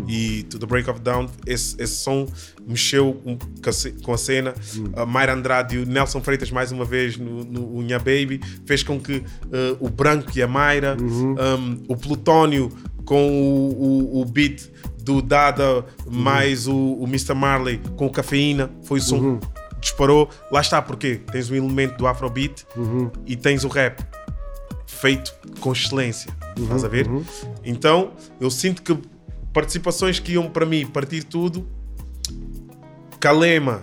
[0.09, 1.27] e To The Break of Dawn.
[1.47, 2.27] Esse, esse som
[2.67, 4.55] mexeu com a ce- com a cena.
[5.07, 8.99] Mayra Andrade e o Nelson Freitas, mais uma vez, no, no Unha Baby, fez com
[8.99, 12.71] que eh, o Branco e a Mayra, um, o Plutónio
[13.05, 14.71] com o, o, o beat
[15.03, 17.35] do Dada mais o, o Mr.
[17.35, 19.17] Marley com cafeína, foi o som
[19.81, 20.31] disparou.
[20.51, 22.65] Lá está, porque tens o elemento do Afrobeat
[23.27, 24.03] e tens o rap
[24.95, 26.31] feito com excelência.
[26.57, 27.09] Estás a ver?
[27.65, 28.97] Então, eu sinto que
[29.53, 31.67] participações que iam para mim partir tudo.
[33.21, 33.83] Kalema.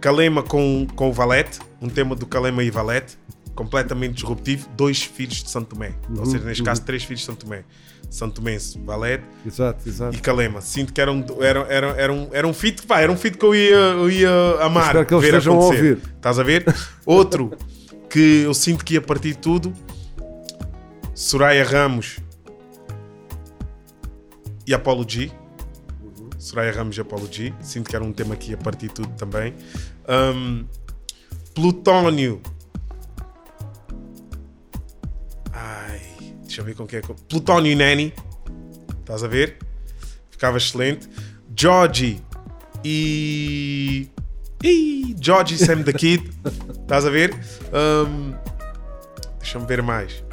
[0.00, 3.18] Kalema com, com o Valete, um tema do Kalema e Valete,
[3.54, 4.68] completamente disruptivo.
[4.76, 7.64] Dois filhos de Santo Tomé, ou seja, neste caso, três filhos de Santo Tomé.
[8.10, 10.60] Santo Tomense, Valete exato exato e Kalema.
[10.60, 13.36] Sinto que era um, era, era, era um, era um feat, pá, era um feat
[13.36, 14.30] que eu ia, eu ia
[14.60, 14.86] amar.
[14.86, 15.90] Espero que eles ver estejam a acontecer.
[15.90, 16.02] ouvir.
[16.16, 16.64] Estás a ver?
[17.04, 17.50] Outro
[18.08, 19.72] que eu sinto que ia partir tudo,
[21.18, 22.20] Soraya Ramos
[24.64, 25.32] e Apollo G.
[26.38, 27.52] Soraya Ramos e Apollo G.
[27.60, 29.52] Sinto que era um tema que ia partir tudo também.
[30.08, 30.64] Um,
[31.56, 32.40] Plutónio.
[35.52, 36.00] Ai,
[36.44, 37.02] deixa eu ver com quem é.
[37.28, 38.14] Plutónio e Nani.
[39.00, 39.58] Estás a ver?
[40.30, 41.08] Ficava excelente.
[41.56, 42.22] Georgie
[42.84, 44.08] e.
[44.62, 46.30] E Georgie e Sam the Kid.
[46.80, 47.34] Estás a ver?
[47.72, 48.34] Um,
[49.40, 50.27] Deixa-me ver mais.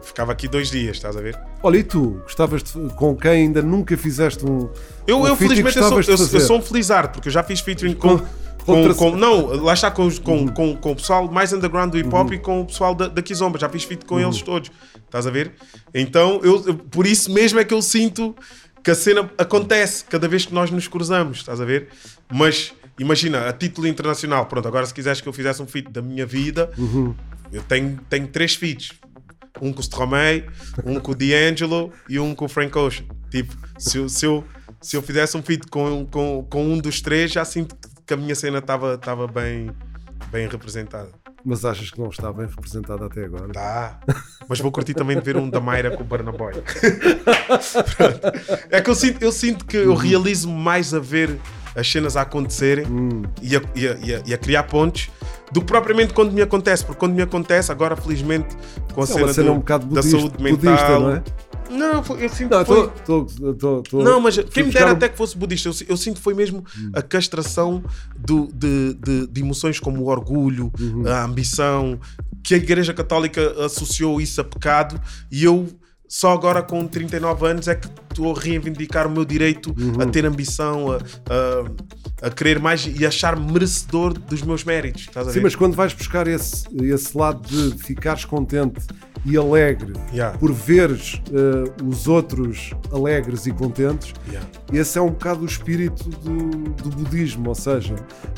[0.00, 1.38] Ficava aqui dois dias, estás a ver?
[1.62, 4.68] olha e tu gostavas de, com quem ainda nunca fizeste um
[5.06, 7.60] Eu, um eu felizmente eu sou, eu, eu sou um felizardo, porque eu já fiz
[7.60, 8.18] featuring com.
[8.18, 8.26] Com-
[8.60, 10.48] Com, com- não, lá está com, com, Uhum.
[10.48, 13.22] com, com o pessoal mais underground do hip hop e com o pessoal da, da
[13.22, 13.58] Kizomba.
[13.58, 14.20] Já fiz feat com Uhum.
[14.20, 14.70] eles todos.
[15.06, 15.52] Estás a ver?
[15.94, 18.36] Então, eu, eu- por isso mesmo é que eu sinto
[18.84, 21.38] que a cena acontece cada vez que nós nos cruzamos.
[21.38, 21.88] Estás a ver?
[22.30, 26.02] Mas imagina, a título internacional, pronto, agora se quiseres que eu fizesse um feat da
[26.02, 27.14] minha vida, Uhum.
[27.50, 28.92] eu tenho, tenho três feats.
[29.60, 30.46] Um com o Stromae,
[30.84, 33.04] um com o D'Angelo e um com o Frank Ocean.
[33.30, 34.44] Tipo, se eu, se eu,
[34.80, 38.16] se eu fizesse um feat com, com, com um dos três, já sinto que a
[38.16, 39.70] minha cena estava bem,
[40.32, 41.08] bem representada.
[41.44, 44.00] mas achas que não está bem representado até agora Tá.
[44.48, 46.52] Mas vou curtir também de ver um da Mayra com o Burna Boy.
[48.70, 51.38] É que eu sinto, eu sinto que eu realizo mais a ver
[51.74, 52.84] as cenas a acontecerem
[53.42, 55.08] e, a, e a- e a- e a criar pontos
[55.52, 56.84] do que propriamente quando me acontece.
[56.84, 58.56] Porque quando me acontece, agora felizmente
[58.94, 61.00] com a é cena, uma cena do- um da budista, saúde budista mental.
[61.00, 61.22] não é?
[61.70, 62.90] Não, eu sinto não, que foi.
[63.06, 63.26] tô-
[63.58, 66.22] tô- tô- Não, mas quem me dera até que fosse budista, eu, eu sinto que
[66.22, 67.80] foi mesmo a castração
[68.18, 70.72] do- de, de- de emoções como o orgulho,
[71.06, 72.00] a ambição,
[72.42, 75.68] que a Igreja Católica associou isso a pecado e eu
[76.08, 80.26] só agora com 39 anos é que estou a reivindicar o meu direito a ter
[80.26, 81.64] ambição, a, a,
[82.22, 85.08] a querer mais e achar merecedor dos meus méritos.
[85.32, 88.80] Sim, mas quando vais buscar esse, esse lado de ficares contente
[89.24, 90.36] e alegre Yeah.
[90.38, 94.48] por veres eh, os outros alegres e contentes, Yeah.
[94.72, 96.38] esse é um bocado o espírito do,
[96.82, 97.94] do budismo, ou seja,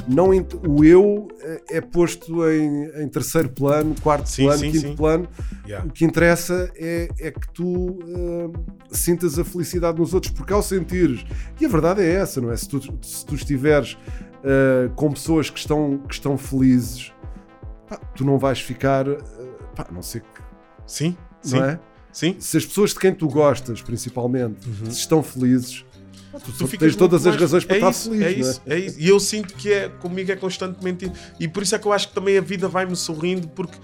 [0.08, 0.30] não
[0.66, 4.96] o eu eh, é posto em, em terceiro plano, quarto Sim, plano, sim, quinto sim.
[4.96, 5.28] plano.
[5.66, 5.86] Yeah.
[5.86, 8.50] O que interessa é, é que tu eh,
[8.90, 11.24] sintas a felicidade nos outros, porque ao sentires,
[11.60, 12.56] e a verdade é essa, não é?
[12.56, 13.96] Se tu, se tu estiveres
[14.44, 17.12] eh, com pessoas que estão, que estão felizes,
[17.88, 19.04] pá, tu não vais ficar,
[19.76, 20.31] pá, não sei que,
[20.92, 21.80] Sim, sim, não é?
[22.12, 22.36] sim.
[22.38, 24.56] Se as pessoas de quem tu gostas, principalmente,
[24.90, 25.84] se estão felizes,
[26.30, 28.30] pá, tu, Tu tens todas muito as mais- razões para é estar isso, feliz, é
[28.30, 29.00] não isso, é isso.
[29.00, 31.10] E eu sinto que é, comigo é constantemente.
[31.40, 33.76] E por isso é que eu acho que também a vida vai-me sorrindo, porque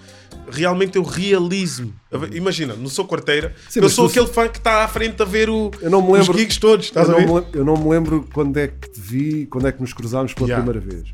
[0.51, 1.93] realmente eu realizo-me.
[2.33, 5.49] Imagina, não sou quarteira, Sim, eu sou aquele fã que está à frente a ver
[5.49, 8.27] o, Eu não me os lembro- gigs todos, Eu não, me, eu não me lembro
[8.33, 10.63] quando é que te vi, quando é que nos cruzámos pela Yeah.
[10.63, 11.11] primeira vez.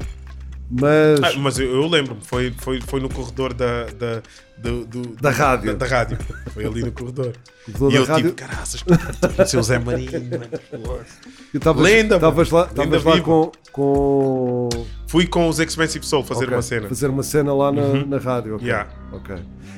[0.69, 4.21] Mas Ah, mas eu, eu lembro-me, foi, foi, foi no corredor da, da,
[4.57, 5.75] do- do- Da rádio.
[5.75, 6.17] Da, da rádio.
[6.53, 7.33] Foi ali no corredor.
[7.65, 8.31] Corredor e eu rádio.
[8.31, 10.83] tipo, caraças, o seu Zé Marinho, mano.
[10.83, 11.05] porra."
[11.53, 14.69] eu estavas- Lenda, estavas lá, Lenda lá com, com
[15.07, 16.87] Fui com os Expensive Soul fazer Ok, uma cena.
[16.89, 18.55] Fazer uma cena lá na, na rádio.
[18.55, 18.67] ok.
[18.67, 18.89] Yeah.
[19.11, 19.35] ok.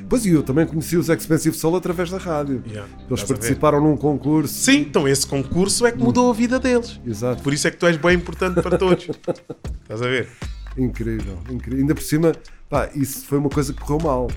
[0.10, 2.64] Pois e eu também conheci os Expensive Soul através da rádio.
[2.66, 2.88] Yeah.
[2.98, 4.54] Eles Estás participaram num concurso.
[4.54, 7.00] Sim, então esse concurso é que mudou a vida deles.
[7.06, 7.44] Exato.
[7.44, 9.04] Por isso é que tu és bem importante para todos.
[9.84, 10.30] Estás a ver?
[10.78, 11.80] Incrível, incrível.
[11.82, 12.34] Ainda por cima,
[12.70, 14.28] pá, isso foi uma coisa que correu mal.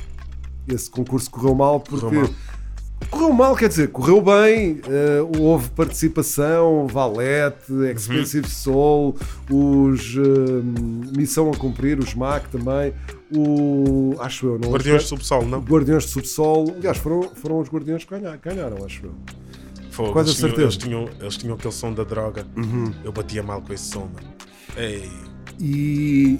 [0.69, 2.05] Esse concurso correu mal porque.
[2.07, 2.31] Correu mal.
[3.11, 7.91] Correu mal, quer dizer, correu bem, eh, houve participação, Valete, Uhum.
[7.91, 9.17] Expensive Soul,
[9.51, 12.93] os eh, Missão a Cumprir, os MAC também,
[13.35, 14.15] o.
[14.21, 15.61] Acho eu, não Guardiões do Subsolo, não?
[15.61, 16.75] Guardiões de Subsolo.
[16.77, 19.15] Aliás, foram, foram os Guardiões que ganharam, ganharam acho eu.
[19.91, 20.63] Fogo, Quase a eles, tinham, certeza.
[20.63, 22.47] eles, tinham, eles tinham aquele som da droga.
[23.03, 24.29] Eu batia mal com esse som, mano.
[24.77, 25.11] Ei.
[25.59, 26.39] E,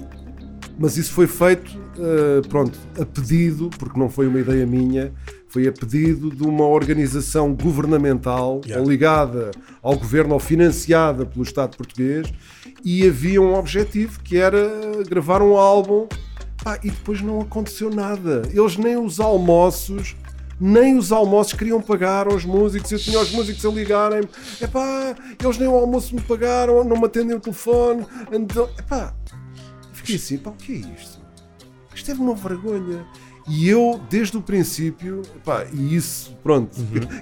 [0.79, 5.13] mas isso foi feito, eh, pronto, a pedido, porque não foi uma ideia minha,
[5.47, 8.87] foi a pedido de uma organização governamental Yeah.
[8.87, 12.31] ligada ao governo ou financiada pelo Estado português
[12.83, 14.69] e havia um objetivo que era
[15.09, 16.07] gravar um álbum
[16.63, 18.43] pá, e depois não aconteceu nada.
[18.53, 20.15] Eles nem os almoços.
[20.61, 22.91] Nem os almoços queriam pagar aos músicos.
[22.91, 24.29] Eu tinha os músicos a ligarem-me.
[24.61, 28.05] Epá, eles nem o almoço me pagaram, não me atendem o telefone.
[28.31, 29.15] Então, epá,
[30.01, 31.21] Fiquei assim, pá, o que é isto?
[31.93, 33.05] Isto é uma vergonha.
[33.47, 36.75] E eu, desde o princípio, pá, e isso, pronto,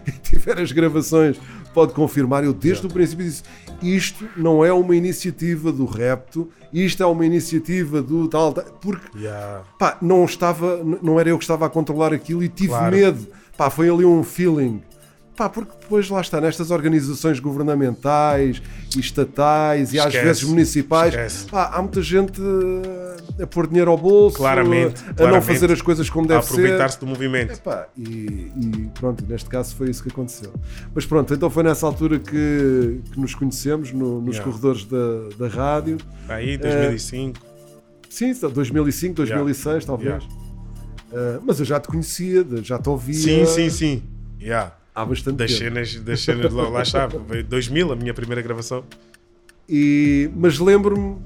[0.05, 1.37] quem tiver as gravações
[1.73, 3.43] pode confirmar, eu desde o princípio disse,
[3.81, 9.17] isto não é uma iniciativa do Repto, isto é uma iniciativa do tal, tal porque
[9.17, 9.63] Yeah.
[9.77, 12.95] pá, não estava, não era eu que estava a controlar aquilo e tive Claro.
[12.95, 13.27] medo.
[13.57, 14.81] Pá, foi ali um feeling.
[15.39, 18.61] Pá, porque depois lá está, nestas organizações governamentais
[18.93, 22.41] e estatais e às Esquece, vezes municipais, pá, há muita gente
[23.37, 25.45] eh, a pôr dinheiro ao bolso, Claramente, a, a não claramente.
[25.45, 26.51] fazer as coisas como A deve ser.
[26.51, 27.53] aproveitar-se do movimento.
[27.53, 30.51] Epá, e, e pronto, neste caso foi isso que aconteceu.
[30.93, 34.43] Mas pronto, então foi nessa altura que, que nos conhecemos no- nos Yeah.
[34.43, 35.97] corredores da, da rádio.
[36.27, 37.39] Aí, 2005.
[38.09, 40.21] Sim, 2005, 2006 talvez.
[40.21, 41.37] Yeah.
[41.39, 44.03] Uh, mas eu já te conhecia, já te ouvia Sim, sim, sim.
[44.41, 44.73] Yeah.
[44.93, 45.63] Há bastante Das tempo.
[45.63, 47.07] cenas, das cenas lá, lá está.
[47.07, 48.83] Veio 2000, a minha primeira gravação.
[49.67, 51.17] E, mas lembro-me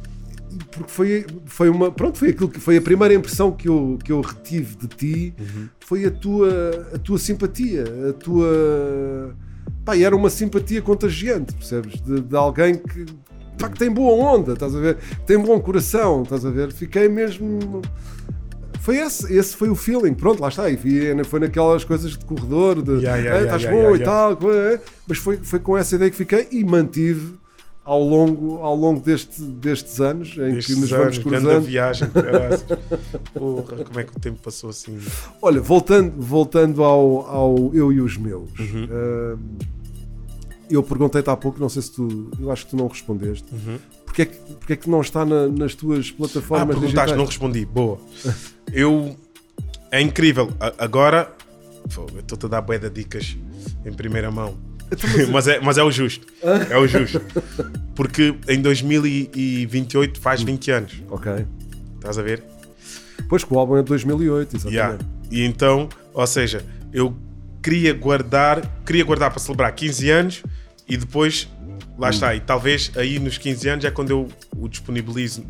[0.71, 4.11] porque foi, foi uma pronto foi aquilo que foi a primeira impressão que eu, que
[4.11, 5.67] eu retive de ti Uhum.
[5.79, 6.49] foi a tua
[6.93, 9.35] a tua simpatia a tua
[9.83, 13.05] pá, era uma simpatia contagiante percebes de, de alguém que
[13.57, 17.07] pá, que tem boa onda estás a ver tem bom coração estás a ver fiquei
[17.09, 17.81] mesmo
[18.83, 22.25] foi esse, esse foi o feeling, pronto, lá está, e foi- foi naquelas coisas de
[22.25, 25.59] corredor, de Yeah, yeah, "Eh, yeah, estás yeah, bom e tal, eh", mas foi, foi
[25.59, 27.35] com essa ideia que fiquei e mantive
[27.85, 31.63] ao longo, ao longo deste, destes anos em Estes que nos anos, vamos cruzando.
[31.65, 32.07] viagem.
[33.33, 34.97] Porra, como é que o tempo passou assim?
[35.41, 38.87] Olha, voltando, voltando ao, ao eu e os meus, Uhum.
[38.89, 39.35] eh,
[40.69, 43.45] eu perguntei-te há pouco, não sei se tu, eu acho que tu não respondeste,
[44.05, 46.13] porque, é que, porque é que não está na- nas tuas Uhum.
[46.13, 47.17] Ah, plataformas perguntaste, digitais?
[47.17, 47.65] não respondi.
[47.65, 47.97] Boa.
[48.73, 49.15] Eu.
[49.91, 50.51] É incrível.
[50.59, 51.31] A- Agora.
[52.17, 53.35] Estou-te a dar bué de dicas
[53.85, 54.57] em primeira mão.
[54.91, 56.25] Então, mas, é, mas é o justo.
[56.69, 57.21] É o justo.
[57.93, 61.03] Porque em 2028 faz 20 anos.
[61.09, 61.45] Ok.
[61.95, 62.43] Estás a ver?
[63.27, 64.75] Pois que o álbum é de 2008, exatamente.
[64.75, 64.97] Yeah.
[65.31, 67.15] E então, ou seja, eu
[67.61, 70.43] queria guardar, queria guardar para celebrar 15 anos
[70.87, 71.47] e depois,
[71.97, 75.43] lá está, e talvez aí nos 15 anos é quando eu o disponibilizo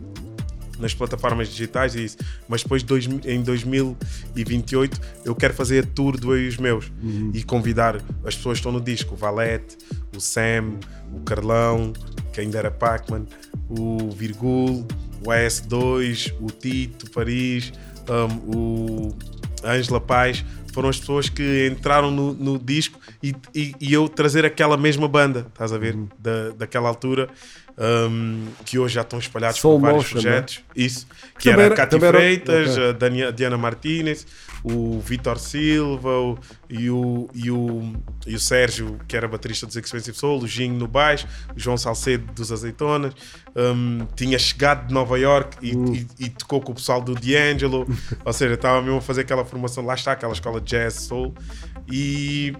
[0.84, 2.18] nas plataformas digitais e isso.
[2.48, 6.92] Mas depois, dois, em 2028, eu quero fazer a tour do Eu e os Meus
[7.34, 9.78] e convidar as pessoas que estão no disco: o Valete,
[10.16, 10.76] o Sam,
[11.12, 11.94] o Carlão,
[12.34, 13.26] que ainda era Pac-Man,
[13.70, 14.86] o Virgul,
[15.26, 17.72] o AS2, o Tito, Paris,
[18.10, 19.16] um, o
[19.64, 20.44] Ângela Paz.
[20.74, 25.08] Foram as pessoas que entraram no, no disco e, e, e eu trazer aquela mesma
[25.08, 25.96] banda, estás a ver?
[26.18, 27.30] Da, daquela altura.
[27.78, 30.62] Um, que hoje já estão espalhados Soul por vários Motion, projetos.
[30.76, 31.08] Isso.
[31.38, 32.90] Que Também era era- a Cátia era- Freitas, ok.
[32.90, 34.28] a Dania- Diana Martinez,
[34.64, 36.38] o Vitor Silva o-
[36.70, 37.94] e, o, e, o,
[38.28, 41.76] e o Sérgio, que era baterista dos Expensive Soul, o Ginho no baixo, o João
[41.78, 43.14] Salcedo dos Azeitonas.
[43.56, 45.94] Um, tinha chegado de Nova York e, Hum.
[45.94, 47.86] e- e tocou com o pessoal do D'Angelo.
[48.26, 49.84] Ou seja, estava mesmo a fazer aquela formação.
[49.86, 51.34] Lá está, aquela escola de jazz, soul.
[51.92, 52.54] E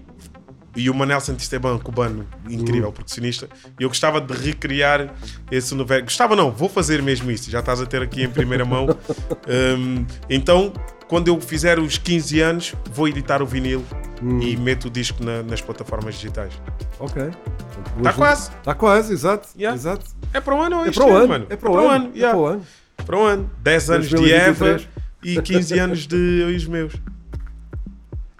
[0.76, 3.48] e o Manel Santisteban, cubano, incrível, percussionista.
[3.78, 5.14] E eu gostava de recriar
[5.50, 6.04] esse universo.
[6.04, 7.50] Gostava não, vou fazer mesmo isso.
[7.50, 8.86] Já estás a ter aqui em primeira mão.
[9.46, 10.72] Um, então,
[11.06, 13.84] quando eu fizer os 15 anos, vou editar o vinil
[14.40, 16.52] e meto o disco na- nas plataformas digitais.
[16.98, 17.30] Ok.
[17.98, 18.50] Está quase.
[18.50, 19.48] Está quase, exato.
[19.56, 19.76] Yeah.
[19.76, 20.04] exato.
[20.32, 21.46] É para o ano É para o ano, mano?
[21.50, 22.10] é para o ano.
[22.14, 22.30] É yeah.
[22.30, 22.66] para o ano.
[22.96, 23.50] Para o ano.
[23.62, 24.82] 10 anos de 2023.
[24.82, 24.88] Eva
[25.22, 26.94] e 15 anos de os Meus.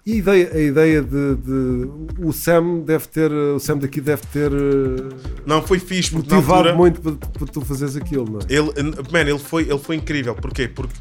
[0.06, 1.88] E a ideia, a ideia de, de-
[2.18, 3.32] O Sam deve ter.
[3.32, 5.14] O Sam daqui deve ter eh,
[5.46, 6.74] Não, foi fixe, porque motivado altura...
[6.74, 8.42] muito para, para tu fazeres aquilo, não é?
[8.50, 8.70] Ele,
[9.10, 10.34] man, ele foi, ele foi incrível.
[10.34, 10.68] Porquê?
[10.68, 10.92] Porque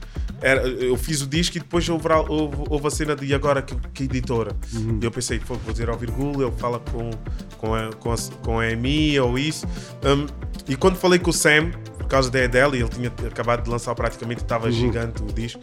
[0.41, 3.75] era, eu fiz o disco e depois houve, houve, houve a cena de agora que,
[3.93, 4.55] que editora.
[5.01, 7.09] E eu pensei, "Fogo, vou dizer ao Virgula, ele fala com,
[7.57, 9.65] com, a, com, a, com a EMI ou isso.
[10.05, 10.25] Um,
[10.67, 13.69] e quando falei com o Sam, por causa da dela, e ele tinha acabado de
[13.69, 15.61] lançar praticamente, estava gigante o disco.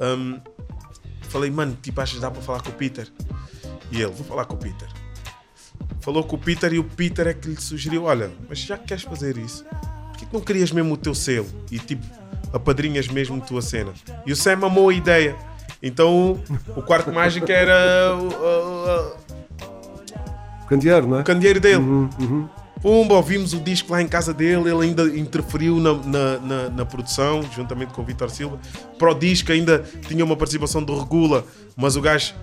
[0.00, 0.40] um,
[1.30, 3.08] falei, mano, tipo, achas que dá para falar com o Peter?
[3.90, 4.88] E ele, vou falar com o Peter.
[6.00, 8.86] Falou com o Peter e o Peter é que lhe sugeriu: Olha, mas já que
[8.86, 12.04] queres fazer isso, por que não crias mesmo o teu selo e tipo
[12.52, 13.92] apadrinhas mesmo a tua cena?
[14.26, 15.36] E o Sam amou a ideia.
[15.82, 16.40] Então
[16.76, 19.16] o quarto mágico era o,
[20.66, 21.20] candeeiro, não é?
[21.20, 21.76] o candeeiro dele.
[21.76, 22.48] Uhum,
[22.80, 26.84] Pumba, ouvimos o disco lá em casa dele, ele ainda interferiu na, na, na- na
[26.86, 28.58] produção, juntamente com o Vitor Silva.
[28.98, 31.44] Para o disco ainda tinha uma participação do Regula,
[31.76, 32.34] mas o gajo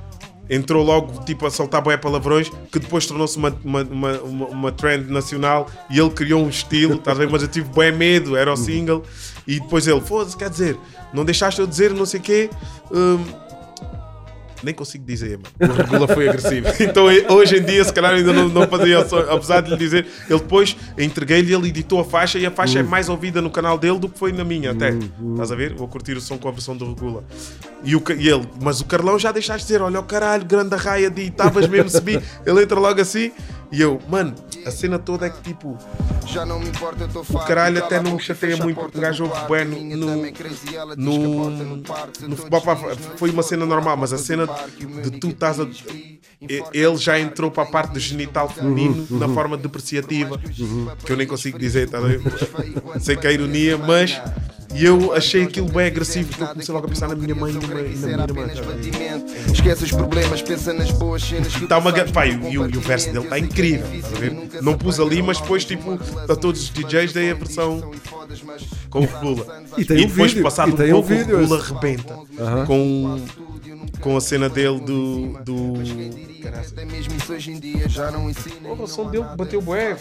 [0.50, 5.10] entrou logo tipo a soltar bué palavrões, que depois tornou-se uma, uma, uma, uma, trend
[5.12, 7.30] nacional e ele criou um estilo, estás ver?
[7.30, 9.04] Mas eu tive bué medo, era o single.
[9.46, 10.78] E depois ele, foda-se, quer dizer,
[11.14, 12.50] não deixaste eu dizer não sei o quê.
[12.92, 13.26] hum,
[14.64, 15.74] nem consigo dizer, mano.
[15.74, 16.68] O Regula foi agressivo.
[16.88, 20.06] Então hoje em dia, se calhar, ainda não, não fazia apesar de lhe dizer.
[20.30, 23.78] Ele depois entreguei-lhe, ele editou a faixa e a faixa é mais ouvida no canal
[23.78, 24.90] dele do que foi na minha, até.
[25.32, 25.74] Estás a ver?
[25.74, 27.24] Vou curtir o som com a versão do Regula.
[27.84, 31.10] E, o, e ele, mas o Carlão já deixaste dizer: olha o caralho, grande raia
[31.10, 32.22] de estavas mesmo subir.
[32.46, 33.32] Ele entra logo assim.
[33.72, 34.34] E eu, mano,
[34.68, 35.78] a cena toda é que tipo.
[36.26, 39.02] Já não me importa, eu tô O caralho até não me chateia muito porque o
[39.02, 39.80] gajo ouve bué no,
[40.96, 41.50] no,
[42.28, 42.76] no, futebol pá,
[43.16, 45.68] foi uma cena normal, mas a cena de tu estás a.
[46.72, 51.26] Ele já entrou para a parte do genital feminino na forma depreciativa, que eu nem
[51.26, 52.00] consigo dizer, tá
[53.00, 54.22] sei que é ironia, mas.
[54.76, 57.52] E eu achei aquilo bem agressivo, porque eu comecei logo a pensar na minha mãe
[57.52, 57.96] e na, e
[58.34, 58.48] minha irmã.
[58.48, 59.52] tá?
[59.52, 62.70] Esquece os problemas, pensa nas boas cenas que Tá uma, pá, e, o- e o,
[62.70, 64.38] e verso dele está incrível, estás a ver?
[64.62, 65.98] Não pus ali, mas depois, tipo,
[66.30, 67.92] a todos os DJs dei a versão
[68.90, 69.64] com o Regula.
[69.78, 71.74] E tem um depois, vídeo, passado e tem um um pouco, vídeo, o Regula esse.
[71.74, 72.16] rebenta
[72.68, 73.22] com,
[74.02, 75.38] com a cena dele do.
[75.44, 75.74] do...
[76.42, 76.68] Caraca.
[76.68, 78.56] Até mesmo isso hoje em dia já não ensina.
[78.70, 79.96] Porra, o som dele bateu bué.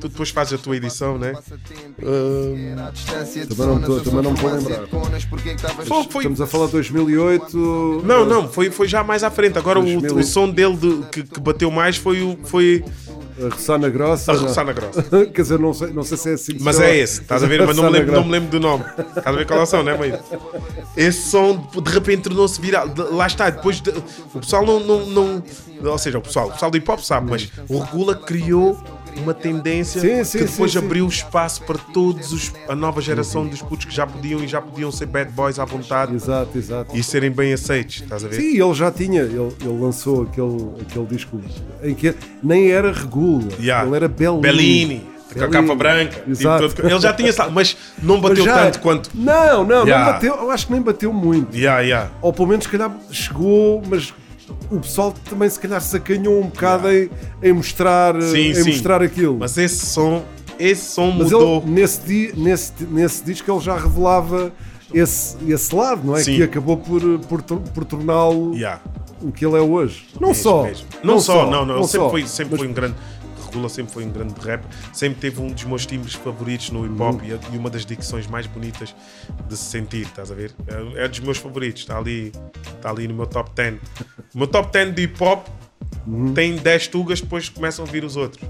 [0.00, 1.32] Tu depois fazes a tua edição, né?
[3.48, 4.86] Também não tô- também não me vou lembrar.
[5.86, 8.02] Foi, foi- Estamos a falar de 2008.
[8.04, 9.58] Não, não, foi, foi já mais à frente.
[9.58, 12.84] Agora o, 2000 o som dele de- que, que bateu mais foi, o, foi
[13.40, 14.32] A Ressana Grossa.
[14.32, 14.42] a não.
[14.44, 15.02] Ressana Grossa.
[15.32, 16.56] Quer dizer, não sei, não sei se é assim.
[16.60, 17.64] Mas é esse, estás a ver?
[17.66, 18.84] Mas não me, lembro, não me lembro do nome.
[18.98, 20.18] Estás a ver qual é o som, né, mãe?
[20.96, 22.88] Esse som de repente tornou-se viral.
[23.12, 23.90] Lá está, depois de-
[24.34, 25.42] o pessoal não, não, não-
[25.84, 28.78] Ou seja, o pessoal, o pessoal do hip hop sabe, mas o Regula criou
[29.20, 33.46] uma tendência Sim, sim, que depois sim, abriu espaço para todos os, a nova geração
[33.46, 36.96] dos putos que já podiam e já podiam ser bad boys à vontade Exato, exato.
[36.96, 38.36] e serem bem aceitos, estás a ver?
[38.36, 41.40] Sim, ele já tinha, ele, ele lançou aquele, aquele disco
[41.82, 43.86] em que nem era regula, Yeah.
[43.86, 44.40] ele era Bellini.
[44.40, 46.16] Bellini, com a capa branca.
[46.16, 46.68] tipo, Exato.
[46.74, 49.10] todo- ele já tinha, mas não Mas bateu já- tanto quanto.
[49.14, 50.04] Não, não, Yeah.
[50.06, 51.56] não bateu, eu acho que nem bateu muito.
[51.56, 52.10] Yeah, yeah.
[52.20, 54.12] Ou pelo menos, se calhar, chegou, mas
[54.70, 57.08] o pessoal também, se calhar, sacanhou um bocado em,
[57.42, 58.70] em mostrar, Sim, em sim.
[58.70, 59.36] mostrar aquilo.
[59.38, 60.22] Mas esse som,
[60.58, 61.62] esse som Mas mudou.
[61.64, 64.52] ele, nesse, di, nesse, nesse disco, ele já revelava
[64.92, 66.22] esse, esse lado, não é?
[66.22, 66.36] Sim.
[66.36, 68.80] Que acabou por, por, por torná-lo Yeah.
[69.22, 70.06] o que ele é hoje.
[70.20, 70.62] Não Mesmo, só.
[70.64, 70.86] mesmo.
[71.02, 71.76] Não, só, não, não.
[71.78, 72.10] Ele sempre, só.
[72.10, 72.94] foi, sempre Mas foi um grande.
[73.52, 77.02] Regula sempre foi um grande rap, sempre teve um dos meus timbres favoritos no hip
[77.02, 78.94] hop e, e uma das dicções mais bonitas
[79.46, 80.54] de se sentir, estás a ver?
[80.96, 82.32] É, é dos meus favoritos, está ali,
[82.74, 83.74] está ali no meu top 10.
[84.34, 85.46] O meu top 10 de hip hop
[86.34, 88.42] tem 10 tugas, depois começam a vir os outros.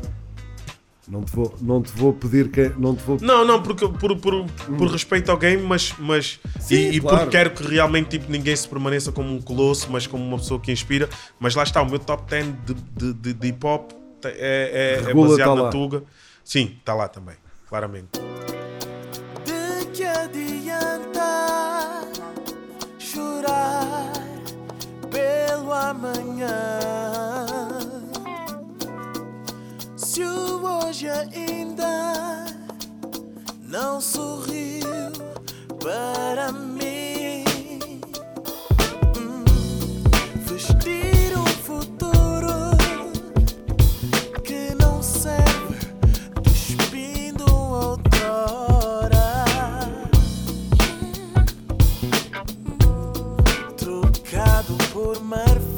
[1.09, 2.71] Não te vou, não te vou pedir que.
[2.79, 6.77] Não te vou Não, não, porque, por, por, por respeito ao game, mas, mas Sim,
[6.77, 7.19] e, e claro.
[7.19, 10.61] porque quero que realmente tipo, ninguém se permaneça como um colosso, mas como uma pessoa
[10.61, 11.09] que inspira.
[11.41, 13.91] Mas lá está, o meu top 10 de, de, de, de hip hop
[14.29, 15.71] é, é, é Regula baseado tá na lá.
[15.71, 16.03] Tuga.
[16.45, 17.37] Sim, está lá também,
[17.69, 18.21] claramente.
[19.45, 22.03] De que adianta
[22.99, 24.13] chorar
[25.11, 26.79] pelo amanhã?
[29.97, 32.45] Se o hoje ainda
[33.63, 34.83] não sorriu
[35.81, 36.72] para mim,
[54.93, 55.72] formar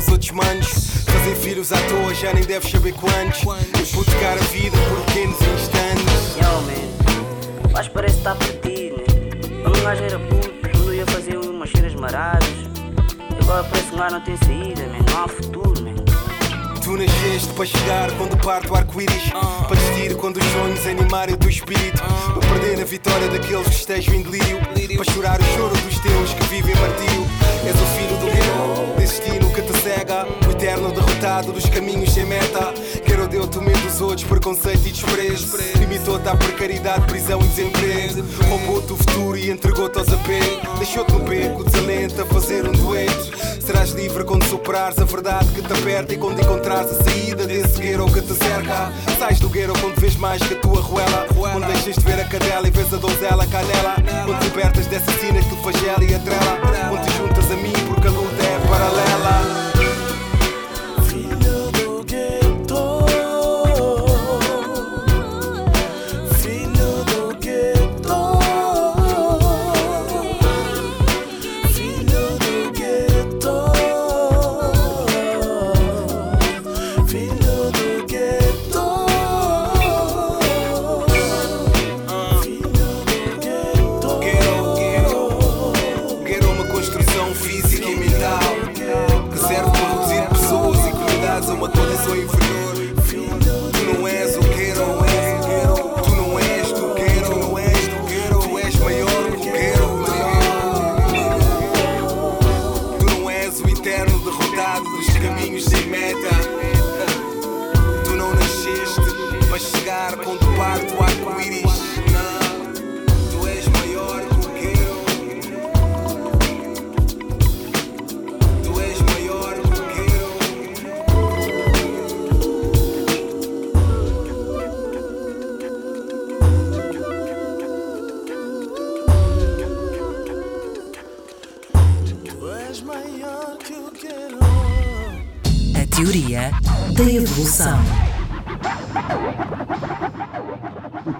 [0.00, 0.66] os outros manos.
[1.04, 3.40] Fazer filhos à toa já nem deves saber quantos.
[3.40, 6.36] Hipotecar a vida por pequenos instantes.
[6.36, 9.62] Yo, man, mas parece que tá perdido, né?
[9.62, 12.48] Quando um gajo era puto, quando ia fazer umas cheiras maradas.
[13.42, 15.12] Agora parece que um gajo não tem saída, man.
[15.12, 15.94] Não há futuro, man.
[16.82, 19.30] Tu nasceste para chegar quando parte o arco-íris.
[19.68, 22.02] Para desistir quando os sonhos animarem o teu espírito.
[22.02, 24.58] Para perder na vitória daqueles que estejam em delírio.
[24.96, 27.49] Para chorar o choro dos teus que vivem martírio.
[27.62, 28.30] És o filho do
[28.96, 30.49] desse destino que te cega.
[30.70, 32.72] Eterno derrotado dos caminhos sem meta.
[33.04, 35.56] Quero deu-te o medo dos outros, preconceito e desprezo.
[35.80, 38.24] Limitou-te à precariedade, prisão e desemprego.
[38.48, 40.78] Roubou-te o futuro e entregou-te aos apegos.
[40.78, 43.36] Deixou-te no beco, desalento a fazer um dueto.
[43.60, 47.80] Serás livre quando superares a verdade que te aperta e quando encontrares a saída desse
[47.80, 48.92] gueiro que te cerca.
[49.18, 51.26] Sais do gueiro quando vês mais que a tua ruela.
[51.34, 53.96] Quando deixas de ver a cadela e vês a donzela canela.
[54.24, 56.60] Quando libertas dessa sina que te flagela e atrela.
[56.88, 59.69] Quando te juntas a mim porque a luta é paralela.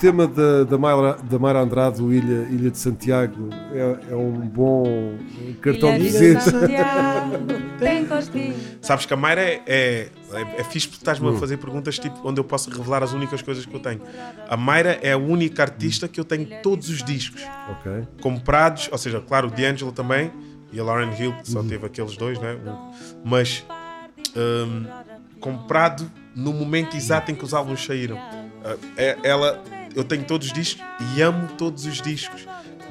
[0.01, 4.32] Tema da, da, Mayra, da Mayra Andrade, o Ilha, Ilha de Santiago, é, é um
[4.32, 5.18] bom
[5.61, 6.53] cartão de Ilha de visita.
[7.78, 8.55] Tem costinho.
[8.80, 12.16] Sabes que a Mayra é, é, é, é fixe porque estás-me a fazer perguntas tipo,
[12.26, 14.01] onde eu posso revelar as únicas coisas que eu tenho.
[14.48, 18.07] A Mayra é a única artista que eu tenho todos os discos Ok.
[18.22, 20.32] comprados, ou seja, claro, o D'Angelo também
[20.72, 22.57] e a Lauren Hill, que só teve aqueles dois, né?
[23.22, 23.66] Mas
[24.34, 24.86] hum,
[25.40, 28.16] comprado no momento exato em que os álbuns saíram.
[28.64, 29.62] Ah, é- ela,
[29.95, 30.84] eu tenho todos os discos
[31.14, 32.47] e amo todos os discos.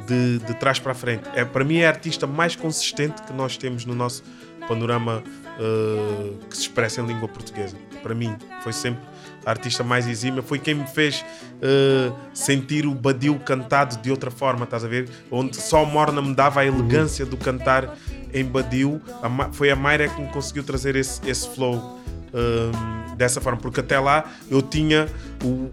[0.10, 1.30] de, de trás para a frente.
[1.36, 4.24] É, para mim é a artista mais consistente que nós temos no nosso
[4.68, 5.24] panorama
[5.60, 7.76] uh, que se expressa em língua portuguesa.
[8.02, 9.02] Para mim, foi sempre
[9.46, 10.42] a artista mais exímia.
[10.42, 11.24] Foi quem me fez
[11.56, 15.10] uh, sentir o Badiu cantado de outra forma, estás a ver?
[15.30, 17.96] Onde só Morna me dava a elegância do cantar
[18.34, 19.02] em Badiu.
[19.22, 22.00] A foi a Mayra que me conseguiu trazer esse, esse flow.
[22.34, 25.08] um, dessa forma, porque até lá eu tinha
[25.44, 25.70] o-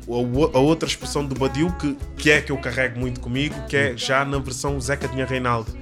[0.53, 3.77] a, a outra expressão do Badiu que, que é que eu carrego muito comigo, que
[3.77, 5.73] é já na versão Zeca Dinha Reinaldo.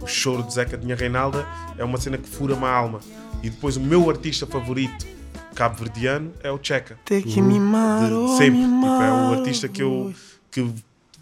[0.00, 1.44] O choro de Zeca Dinha Reinaldo
[1.76, 3.00] é uma cena que fura-me a alma.
[3.42, 5.06] E depois o meu artista favorito
[5.54, 6.98] cabo-verdiano é o Checa.
[7.04, 8.58] Até que me maro, De sempre.
[8.60, 9.34] me Tipo, é o maro.
[9.38, 10.14] artista que eu,
[10.50, 10.66] que,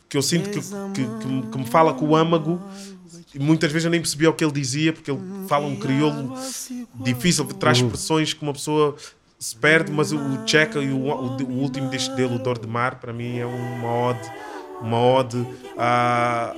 [0.09, 2.61] que eu sinto que, que, que me- que me fala com o âmago.
[3.35, 6.35] E muitas vezes eu nem percebia o que ele dizia, porque ele fala um crioulo
[7.03, 8.97] difícil, que traz expressões que uma pessoa
[9.41, 12.69] se perde, mas o Checa e o, o, o último disco dele, o Dor de
[12.69, 14.33] Mar, para mim é uma ode,
[14.83, 15.47] uma ode
[15.79, 16.55] à,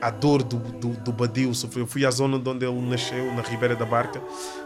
[0.00, 1.52] à dor do, do, do Badil.
[1.76, 4.20] Eu fui à zona de onde ele nasceu, na Ribeira da Barca,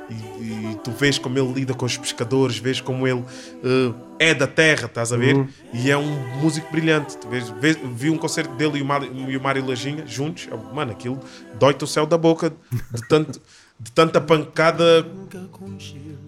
[0.09, 3.23] e, e tu vês como ele lida com os pescadores, vês como ele
[3.63, 5.37] eh, é da terra, estás a ver?
[5.37, 5.49] Uhum.
[5.75, 7.19] E é um músico brilhante.
[7.19, 10.49] Tu vês, vês- vi um concerto dele e o Mário, e o Mário Lajinha juntos.
[10.73, 11.21] Mano, aquilo
[11.59, 12.49] dói-te o céu da boca
[12.91, 13.39] de, tanto,
[13.81, 15.07] de tanta pancada.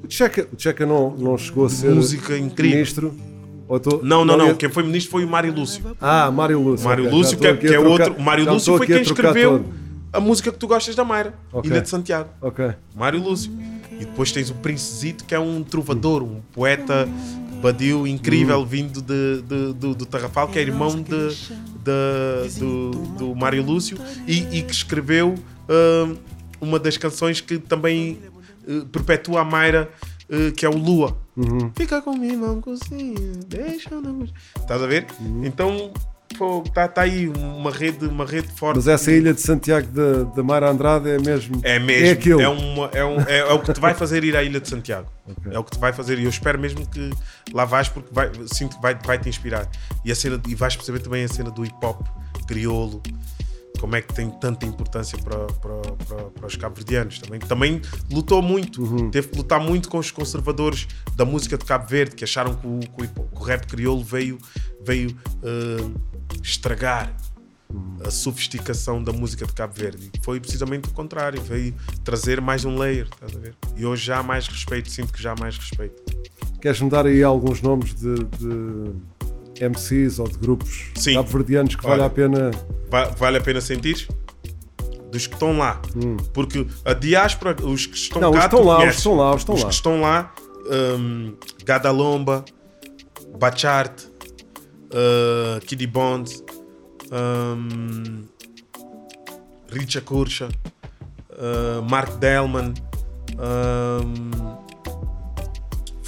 [0.04, 2.76] O Checa, o não, não chegou a ser Música incrível.
[2.76, 3.14] ministro?
[3.82, 4.54] Tô- Não, não, não.
[4.56, 5.96] Quem foi ministro foi o Mário Lúcio.
[6.00, 6.84] Ah, Mário Lúcio.
[6.84, 8.20] Mário ok, Lúcio, que é, que é trocar- outro.
[8.22, 9.64] Mário Lúcio foi quem escreveu todo.
[10.12, 11.70] a música que tu gostas da Mayra, Ok.
[11.70, 12.30] Ilha de Santiago.
[12.40, 12.70] Ok.
[12.96, 13.52] Mário Lúcio.
[13.92, 17.08] E depois tens o Princezito, que é um trovador, um poeta
[17.62, 21.28] badio incrível, vindo de, de- do, do Tarrafal, que é irmão de,
[21.84, 25.34] de- do, do Mário Lúcio, e, e que escreveu
[25.68, 26.16] hum,
[26.60, 28.18] uma das canções que também
[28.68, 29.88] eh, perpetua a Mayra,
[30.28, 31.16] eh, que é o Lua.
[31.74, 34.28] Fica comigo, não cozinha, deixa não...
[34.58, 35.06] Estás a ver?
[35.42, 35.90] Então,
[36.66, 38.76] está tá aí uma rede, uma rede forte.
[38.76, 41.58] Mas essa ilha de Santiago da, da Mara Andrade é mesmo.
[41.62, 42.06] É mesmo.
[42.06, 42.40] É aquilo.
[42.42, 44.68] É, uma- é um- é- é o que te vai fazer ir à Ilha de
[44.68, 45.08] Santiago.
[45.50, 46.18] É o que te vai fazer.
[46.18, 47.10] E eu espero mesmo que
[47.54, 49.66] lá vais, porque vai- sinto que vai, vai te inspirar.
[50.04, 52.06] E, a cena, e vais perceber também a cena do hip hop
[52.46, 53.02] crioulo.
[53.80, 57.40] Como é que tem tanta importância para, para, para, para os cabo-verdianos também.
[57.40, 59.10] Também lutou muito, Uhum.
[59.10, 62.66] teve que lutar muito com os conservadores da música de Cabo Verde, que acharam que
[62.66, 64.38] o, que o rap crioulo veio,
[64.84, 65.90] veio eh,
[66.42, 67.14] estragar
[68.04, 70.10] a sofisticação da música de Cabo Verde.
[70.22, 71.74] Foi precisamente o contrário, veio
[72.04, 73.54] trazer mais um layer, estás a ver?
[73.76, 76.02] E hoje já há mais respeito, sinto que já há mais respeito.
[76.60, 78.92] Queres-me dar aí alguns nomes de, de
[79.60, 82.06] MCs ou de grupos cabo-verdianos que vale Olha.
[82.06, 82.50] a pena.
[82.90, 84.08] Va- vale a pena sentir?
[85.12, 85.80] Dos que estão lá.
[86.32, 88.22] Porque a diáspora, os que estão Hum.
[88.22, 89.68] Não, cá, os estão lá, os estão lá, os estão Os lá.
[89.68, 90.34] que estão lá,
[90.98, 91.34] hum,
[91.64, 92.44] Gadalomba,
[93.38, 96.30] Bachart, uh, Kiddy Bond,
[97.12, 98.22] um,
[99.70, 100.48] Richa Kurcha,
[101.32, 102.74] uh, Mark Delman.
[103.38, 104.69] um,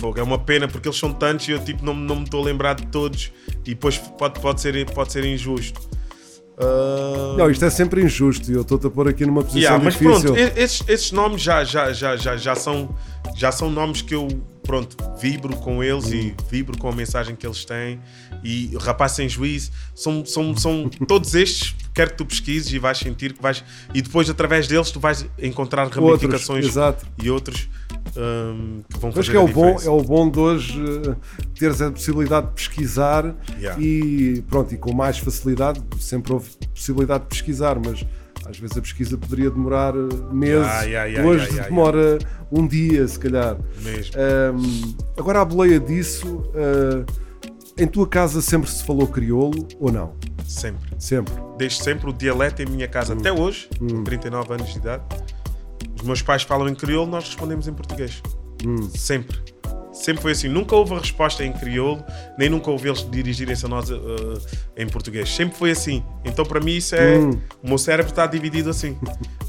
[0.03, 2.43] Fogo, é uma pena porque eles são tantos e eu tipo, não, não me estou
[2.43, 3.31] a lembrar de todos
[3.65, 5.81] e depois pode, pode, ser, pode ser injusto.
[6.59, 9.83] Uh, Não, isto é sempre injusto e eu estou-te a pôr aqui numa posição Yeah,
[9.85, 10.35] mas difícil.
[10.35, 12.93] pronto, e- esses, esses nomes já, já, já, já, já, são,
[13.37, 14.27] já são nomes que eu
[14.73, 18.01] pronto, vibro com eles e vibro com a mensagem que eles têm.
[18.43, 21.77] E Rapaz Sem Juízo são, são, são todos estes.
[21.95, 23.63] Quero que tu pesquises e vais sentir que vais.
[23.93, 27.05] E depois, através deles, tu vais encontrar ramificações exato.
[27.23, 27.69] e outros
[28.17, 31.17] hum, que vão fazer que é a o, bom, é o bom de hoje eh,
[31.59, 33.81] teres a possibilidade de pesquisar Yeah.
[33.81, 38.05] e pronto, e com mais facilidade, sempre houve possibilidade de pesquisar, mas
[38.47, 42.19] às vezes a pesquisa poderia demorar eh, meses, Yeah, yeah, yeah, hoje yeah, demora
[42.51, 43.57] um dia se calhar.
[43.83, 44.15] Mesmo.
[44.17, 47.05] Ahm, agora a boleia disso, ah,
[47.79, 50.15] em tua casa sempre se falou crioulo ou não?
[50.47, 50.91] Sempre.
[50.99, 51.35] Sempre.
[51.57, 55.03] Desde sempre o dialeto em minha casa, até hoje, com 39 anos de idade.
[55.97, 58.21] Os meus pais falam em crioulo, nós respondemos em português.
[58.95, 59.39] Sempre.
[59.93, 60.49] Sempre foi assim.
[60.49, 62.03] Nunca houve a resposta em crioulo,
[62.39, 63.99] nem nunca houve eles dirigirem-se a nós uh,
[64.77, 65.29] em português.
[65.29, 66.03] Sempre foi assim.
[66.25, 67.19] Então, para mim, isso é.
[67.19, 67.39] Hum.
[67.63, 68.97] O meu cérebro está dividido assim.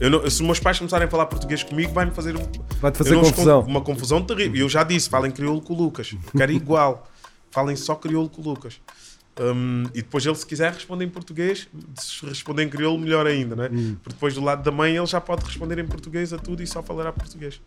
[0.02, 2.34] Não- se os meus pais começarem a falar português comigo, vai-me fazer.
[2.82, 3.64] Vai-te eu fazer confusão.
[3.64, 4.56] con- Uma confusão terrível.
[4.58, 6.12] E eu já disse: falem crioulo com o Lucas.
[6.14, 7.08] Eu Quero igual.
[7.50, 8.82] Falem só crioulo com o Lucas.
[9.39, 11.68] Um, e depois ele, se quiser, responde em português.
[12.00, 13.70] Se responder em crioulo, melhor ainda, né?
[13.72, 13.96] Hum.
[14.04, 16.68] Porque depois do lado da mãe ele já pode responder em português a tudo e
[16.68, 17.60] só falará português.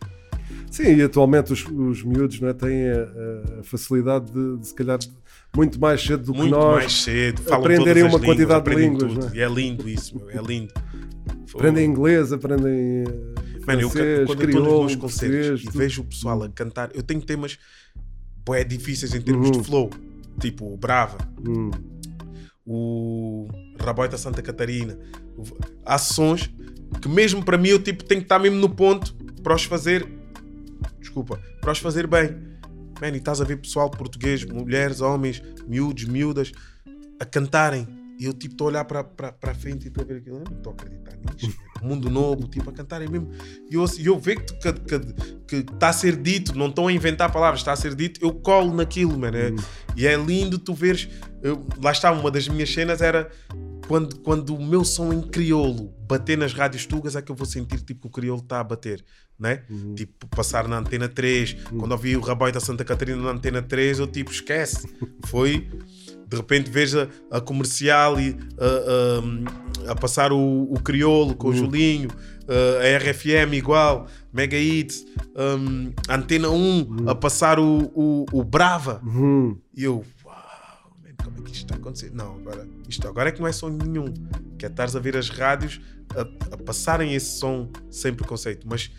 [0.71, 4.75] Sim, e atualmente os, os miúdos não é, têm a, a facilidade de, de, se
[4.75, 4.99] calhar,
[5.55, 7.41] muito mais cedo do que Muito nós mais cedo.
[7.41, 9.13] Falam aprenderem uma as quantidade de línguas.
[9.13, 9.27] tudo.
[9.27, 9.37] é?
[9.37, 10.73] E é lindo isso, meu, é lindo.
[11.53, 16.05] Aprendem inglês, aprendem eh, Mano, eu, quando eu estou nos meus concertos e vejo o
[16.05, 17.57] pessoal a cantar, eu tenho temas
[18.45, 19.51] bué difíceis em termos Uhum.
[19.61, 19.89] de flow,
[20.39, 21.71] tipo o Brava, Hum.
[22.65, 23.47] o
[23.79, 24.97] Raboita Santa Catarina.
[25.85, 26.49] Há sons
[27.01, 30.07] que mesmo para mim eu tipo, tenho que estar mesmo no ponto para os fazer.
[31.07, 32.35] Desculpa, para os fazer bem.
[33.01, 36.51] Man, e estás a ver pessoal português, mulheres, homens, miúdos, miúdas,
[37.19, 37.87] a cantarem.
[38.19, 39.05] E eu tipo estou a olhar para
[39.43, 40.37] a frente e estou a ver aquilo.
[40.37, 41.57] Eu não estou a acreditar nisto.
[41.81, 43.29] Mundo novo, tipo, a cantarem mesmo.
[43.69, 44.41] E eu, e eu vejo
[45.47, 48.33] que está a ser dito, não estão a inventar palavras, está a ser dito, eu
[48.33, 49.37] colo naquilo, mano.
[49.37, 49.53] É,
[49.95, 51.07] E é lindo tu veres.
[51.43, 53.29] eu- lá está, uma das minhas cenas era
[53.87, 57.45] quando, quando o meu som em crioulo bater nas rádios tugas é que eu vou
[57.45, 59.03] sentir tipo que o crioulo está a bater,
[59.39, 59.63] né?
[59.95, 63.99] Tipo, passar na antena 3, quando ouvi o Raboy da Santa Catarina na antena 3,
[63.99, 64.87] eu tipo, esquece.
[65.25, 65.67] Foi
[66.29, 71.51] de repente veja a comercial e a, a- a passar o, o crioulo com o
[71.53, 72.09] Julinho,
[72.49, 79.01] a RFM igual, Mega Hits, um, Antena 1 a passar o, o, o Brava.
[79.73, 80.03] E eu,
[81.31, 82.11] como é que isto está a acontecer?
[82.13, 84.13] Não, agora, isto agora é que não é som nenhum,
[84.57, 85.79] que é estares a ver as rádios
[86.15, 86.21] a,
[86.53, 88.91] a passarem esse som sem preconceito, mas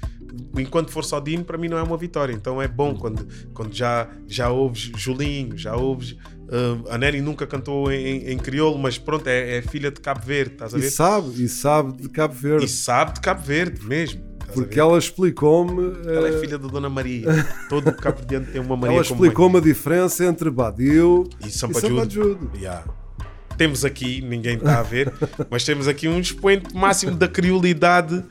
[0.58, 2.32] enquanto for só Dino, para mim não é uma vitória.
[2.32, 6.12] Então é bom quando, quando já, já ouves Julinho, já ouves.
[6.12, 10.00] uh, a Neri nunca cantou em, em, em crioulo, mas pronto, é, é filha de
[10.00, 10.90] Cabo Verde, estás a E ver?
[10.90, 12.66] sabe, e sabe de Cabo Verde.
[12.66, 14.27] E sabe de Cabo Verde mesmo.
[14.52, 15.96] Porque ela explicou-me.
[16.06, 17.46] Ela é eh, filha da Dona Maria.
[17.68, 21.74] Todo Cabo Verdeano tem uma Maria Ela explicou-me a diferença entre Badiu e São e
[21.74, 21.96] São Pajudo.
[21.96, 22.50] Pajudo.
[22.56, 22.84] Yeah.
[23.56, 25.12] Temos aqui, ninguém está a ver,
[25.50, 28.24] mas temos aqui um expoente máximo da criolidade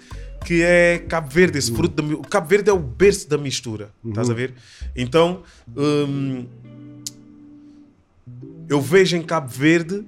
[0.45, 3.89] que é Cabo Verde, esse fruto da O Cabo Verde é o berço da mistura,
[4.05, 4.53] estás a ver?
[4.95, 5.41] Então,
[5.75, 6.45] hum,
[8.69, 10.05] eu vejo em Cabo Verde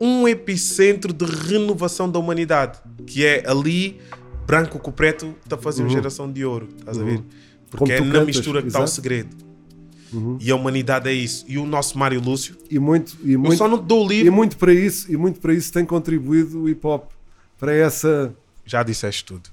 [0.00, 4.00] um epicentro de renovação da humanidade, que é ali,
[4.46, 5.94] branco com preto, está a fazer uma Uhum.
[5.94, 7.18] geração de ouro, estás a ver?
[7.18, 7.24] Uhum.
[7.70, 9.34] Porque é na cantas, mistura que está o segredo.
[10.12, 10.36] Uhum.
[10.40, 11.44] E a humanidade é isso.
[11.48, 14.26] E o nosso Mário Lúcio, E muito, e muito, só não te dou o livro.
[14.26, 17.10] E muito para isso, e muito para isso tem contribuído o hip hop
[17.58, 18.34] para essa.
[18.66, 19.48] Já disseste tudo.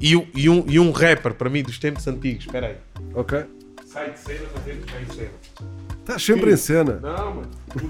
[0.00, 2.44] E, e um, e um rapper, para mim, dos tempos antigos.
[2.46, 2.76] Espera aí.
[3.14, 3.44] Ok?
[3.86, 5.30] Sai de cena, mas ele está em cena.
[6.00, 6.98] Estás sempre em cena.
[7.00, 7.48] Não, mano.
[7.68, 7.82] Por,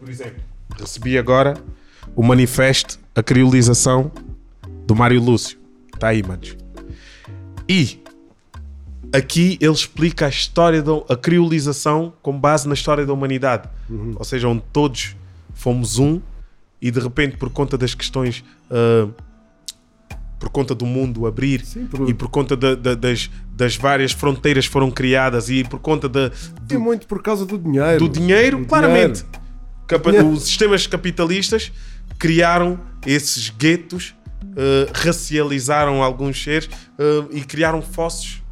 [0.00, 0.40] por exemplo,
[0.78, 1.54] recebi agora
[2.14, 4.12] o manifesto, a criolização
[4.86, 5.58] do Mário Lúcio.
[5.94, 6.56] Está aí, manos.
[7.68, 8.00] E
[9.12, 13.68] aqui ele explica a história da a criolização com base na história da humanidade.
[14.16, 15.16] Ou seja, onde todos
[15.54, 16.20] fomos um
[16.80, 18.44] e de repente, por conta das questões.
[18.70, 19.08] ah,
[20.38, 21.64] por conta do mundo abrir
[22.06, 26.10] e por conta da- da- das, das várias fronteiras que foram criadas e por conta
[26.10, 26.30] da,
[26.70, 27.98] E muito por causa do dinheiro.
[28.00, 29.22] do dinheiro, Do claramente.
[29.24, 29.40] dinheiro.
[29.86, 30.30] Capa- Dinheiro.
[30.34, 31.72] Os sistemas capitalistas
[32.18, 34.14] criaram esses guetos,
[34.56, 36.68] eh, racializaram alguns seres
[36.98, 38.42] eh, e criaram fossos.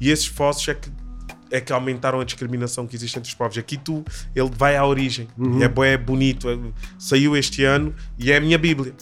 [0.00, 0.90] E esses fossos é que,
[1.50, 3.56] é que aumentaram a discriminação que existe entre os povos.
[3.58, 4.04] Aqui tu,
[4.34, 5.28] ele vai à origem.
[5.38, 5.60] Uhum.
[5.62, 6.48] É, é bonito.
[6.48, 6.58] é-
[6.98, 8.94] saiu este ano e é a minha Bíblia.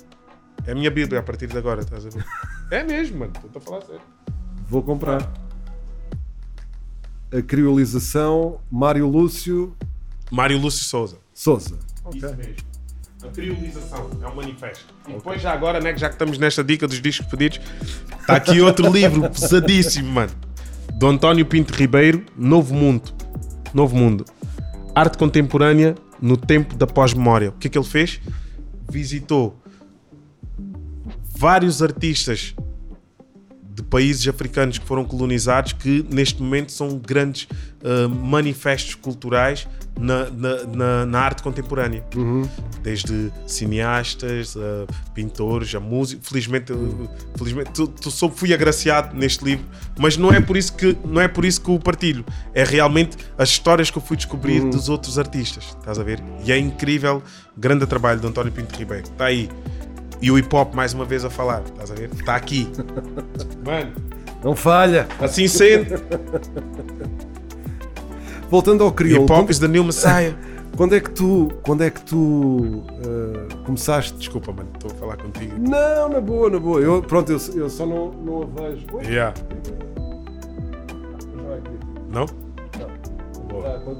[0.66, 2.24] É a minha Bíblia a partir de agora, estás a ver?
[2.70, 3.32] É mesmo, mano.
[3.34, 4.00] Estou a falar sério.
[4.66, 5.30] Vou comprar.
[7.30, 9.76] A criolização, Mário Lúcio
[10.32, 11.18] Mário Lúcio Souza.
[11.34, 11.78] Souza.
[12.14, 12.71] Isso mesmo.
[13.24, 14.92] A criolização é um manifesto.
[15.08, 17.60] E depois, já agora, né, já que estamos nesta dica dos discos pedidos,
[18.20, 20.32] está aqui outro livro pesadíssimo, mano.
[20.94, 23.12] Do António Pinto Ribeiro, Novo Mundo.
[23.72, 24.24] Novo Mundo.
[24.94, 27.50] Arte contemporânea no tempo da pós-memória.
[27.50, 28.20] O que é que ele fez?
[28.90, 29.60] Visitou
[31.36, 32.54] vários artistas
[33.74, 37.44] de países africanos que foram colonizados que neste momento são grandes
[37.82, 39.66] uh, manifestos culturais
[39.98, 42.04] na, na, na- na arte contemporânea.
[42.82, 46.20] Desde cineastas, uh, pintores, a música.
[46.22, 49.64] Felizmente, uh, felizmente tu, tu fui agraciado neste livro,
[49.98, 52.24] mas não é, por isso que, não é por isso que o partilho.
[52.52, 55.64] É realmente as histórias que eu fui descobrir dos outros artistas.
[55.78, 56.22] Estás a ver?
[56.44, 57.22] E é incrível.
[57.56, 59.04] Grande trabalho de António Pinto Ribeiro.
[59.04, 59.48] Está aí.
[60.22, 62.08] E o hip hop mais uma vez a falar, estás a ver?
[62.14, 62.70] Está aqui.
[63.66, 63.92] Mano,
[64.42, 65.06] Não falha.
[65.20, 66.00] assim sendo,
[68.48, 69.24] Voltando ao crioulo.
[69.24, 70.32] hip hop is the new messiah.
[70.76, 74.16] Quando é que tu, quando é que tu eh, começaste?
[74.16, 75.52] Desculpa, mano, estou a falar contigo.
[75.58, 76.80] Não, na boa, na boa.
[76.80, 78.86] Eu, pronto, eu, eu só não, não a vejo.
[78.94, 79.34] Ui, Yeah.
[82.10, 82.24] Não?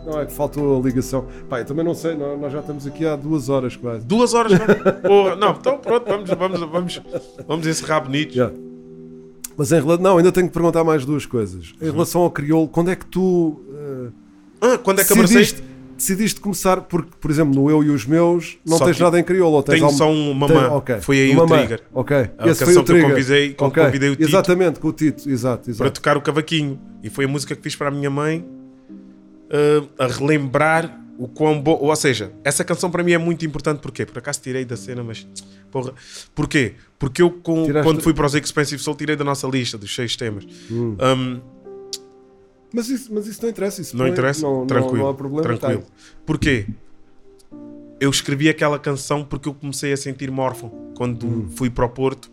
[0.07, 1.26] Não, é que faltou a ligação.
[1.51, 4.05] Eu também não sei, nós nós já estamos aqui há duas horas quase.
[4.07, 4.53] Duas horas.
[5.07, 7.03] Porra, não, então pronto, vamos, vamos, vamos,
[7.47, 8.35] vamos encerrar bonito.
[8.35, 8.51] Já.
[9.57, 10.03] Mas em relação.
[10.03, 11.74] Não, ainda tenho que perguntar mais duas coisas.
[11.80, 13.61] Em relação ao crioulo, quando é que tu.
[13.74, 14.09] eh,
[14.61, 15.62] Ah, quando é que decidiste,
[15.97, 16.80] decidiste começar?
[16.83, 19.57] Porque, por exemplo, no Eu e os Meus, não Só tens nada em crioulo.
[19.57, 20.55] ou tens tenho algum- só um mamã.
[20.55, 21.01] Tem- ok.
[21.01, 21.59] Foi aí o mamã.
[21.59, 21.83] trigger.
[21.93, 22.16] Ok.
[22.39, 23.11] A Esse foi o que eu trigger.
[23.11, 23.85] convidei- que eu Ok.
[23.85, 24.28] convidei o Tito.
[24.28, 25.28] Exatamente, com o Tito.
[25.28, 25.78] Exato, exato.
[25.83, 26.78] para tocar o cavaquinho.
[27.03, 28.45] E foi a música que fiz para a minha mãe
[29.53, 31.78] uh, a relembrar o quão bom.
[31.80, 33.80] Ou seja, essa canção para mim é muito importante.
[33.80, 34.05] Porquê?
[34.07, 35.26] Por acaso tirei da cena, mas.
[35.70, 35.92] Porra.
[36.34, 36.74] Porquê?
[36.98, 40.16] Porque eu, com- quando fui para os Expensive Soul, tirei da nossa lista dos seis
[40.16, 40.44] temas.
[40.70, 40.96] Hum.
[41.00, 41.40] Um,
[42.74, 43.80] Mas isso, mas isso não interessa.
[43.82, 44.42] Isso não interessa?
[44.42, 44.98] Não, não- tranquilo.
[45.05, 45.42] Não, há problema.
[45.42, 45.82] tranquilo.
[45.82, 45.88] tá.
[46.24, 46.66] Porquê?
[48.00, 51.50] Eu escrevi aquela canção porque eu comecei a sentir-me órfão quando Hum.
[51.55, 52.30] fui para o Porto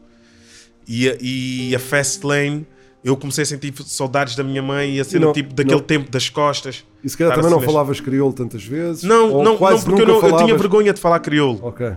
[0.88, 2.65] e a, e a Fast Lane.
[3.03, 5.84] Eu comecei a sentir saudades da minha mãe e a ser não- tipo daquele não-
[5.86, 6.86] tempo das costas.
[7.04, 9.04] E se calhar também não falavas crioulo tantas vezes?
[9.04, 11.60] Não, não, não porque eu, não- eu tinha vergonha de falar crioulo.
[11.64, 11.93] Ok.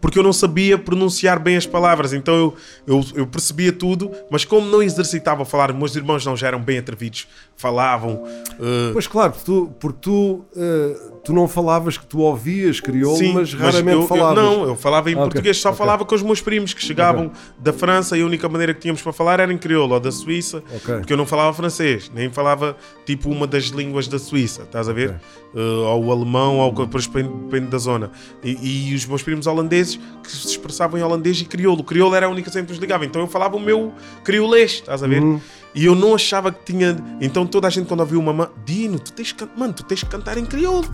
[0.00, 2.12] Porque eu não sabia pronunciar bem as palavras.
[2.12, 2.54] Então eu,
[2.86, 6.60] eu, eu percebia tudo, mas como não exercitava a falar, meus irmãos não já eram
[6.60, 8.22] bem atrevidos, falavam.
[8.60, 13.16] eh, Pois claro, porque tu, porque tu, eh, tu não falavas que tu ouvias crioulo,
[13.18, 14.36] Sim, mas raramente eu, eu- falavas.
[14.42, 15.78] não, eu falava em Ah, português, só ok.
[15.78, 19.00] falava com os meus primos que chegavam da França e a única maneira que tínhamos
[19.02, 20.62] para falar era em crioulo ou da Suíça,
[20.98, 22.76] porque eu não falava francês, nem falava
[23.06, 25.14] tipo uma das línguas da Suíça, estás a ver?
[25.54, 28.10] Eh, ou o alemão, ou depois depende, depende da zona.
[28.42, 31.80] E, e os meus primos holandeses que se expressavam em holandês e crioulo.
[31.80, 33.92] O crioulo era a única sempre que nos ligava, então eu falava o meu
[34.24, 35.22] criolês, estás a ver?
[35.22, 35.40] Uhum.
[35.74, 36.96] E eu não achava que tinha.
[37.20, 39.82] Então toda a gente, quando ouviu uma mãe, Dino, tu tens que, can- mano, tu
[39.82, 40.86] tens que cantar em crioulo.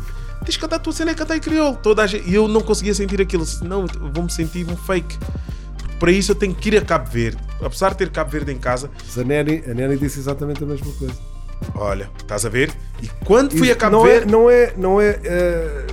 [0.45, 1.77] Tens que cantar a tua cena é cantar em crioulo.
[1.83, 2.29] Toda a gente...
[2.29, 3.45] E eu não conseguia sentir aquilo.
[3.63, 5.19] Não, eu vou-me sentir um fake.
[5.99, 7.37] Para isso eu tenho que ir a Cabo Verde.
[7.63, 10.91] Apesar de ter Cabo Verde em casa, Mas A Neni, a disse exatamente a mesma
[10.95, 11.15] coisa.
[11.75, 12.73] olha, estás a ver?
[13.03, 14.27] E quando fui Isso a Cabo não Verde.
[14.29, 15.87] É, não é, não é, eh,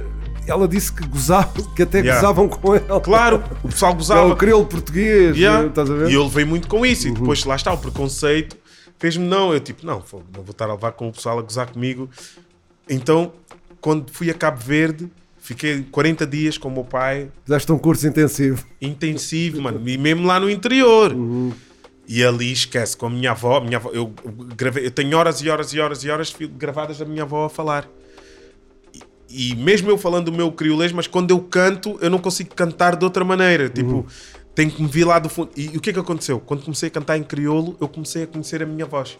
[0.47, 2.21] ela disse que gozavam, que até Yeah.
[2.21, 3.01] gozavam com ela.
[3.01, 4.27] Claro, o pessoal É gozava.
[4.31, 5.67] o crioulo português, Yeah.
[5.67, 6.05] estás a ver?
[6.05, 6.09] Uhum.
[6.09, 7.09] E eu levei muito com isso.
[7.09, 8.55] E depois lá está o preconceito.
[8.99, 9.53] Fez-me não.
[9.53, 12.09] Eu tipo, não, fogo, não vou estar a levar com o pessoal a gozar comigo.
[12.89, 13.31] Então,
[13.81, 18.07] quando fui a Cabo Verde, fiquei 40 dias com o meu pai, Fizeste um curso
[18.07, 18.65] intensivo.
[18.81, 19.81] intensivo, mano.
[19.87, 21.13] E mesmo lá no interior.
[21.13, 21.53] Uhum.
[22.07, 24.13] E ali esquece, com a minha avó, minha avó eu,
[24.55, 27.49] gravei, eu tenho horas e horas e horas e horas gravadas da minha avó a
[27.49, 27.85] falar.
[29.29, 32.55] E, e mesmo eu falando o meu criolês, mas quando eu canto, eu não consigo
[32.55, 33.67] cantar de outra maneira.
[33.67, 34.05] Tipo,
[34.57, 35.51] tenho que me vir lá do fundo.
[35.55, 36.39] E, e o que é que aconteceu?
[36.39, 39.19] Quando comecei a cantar em crioulo, eu comecei a conhecer a minha voz.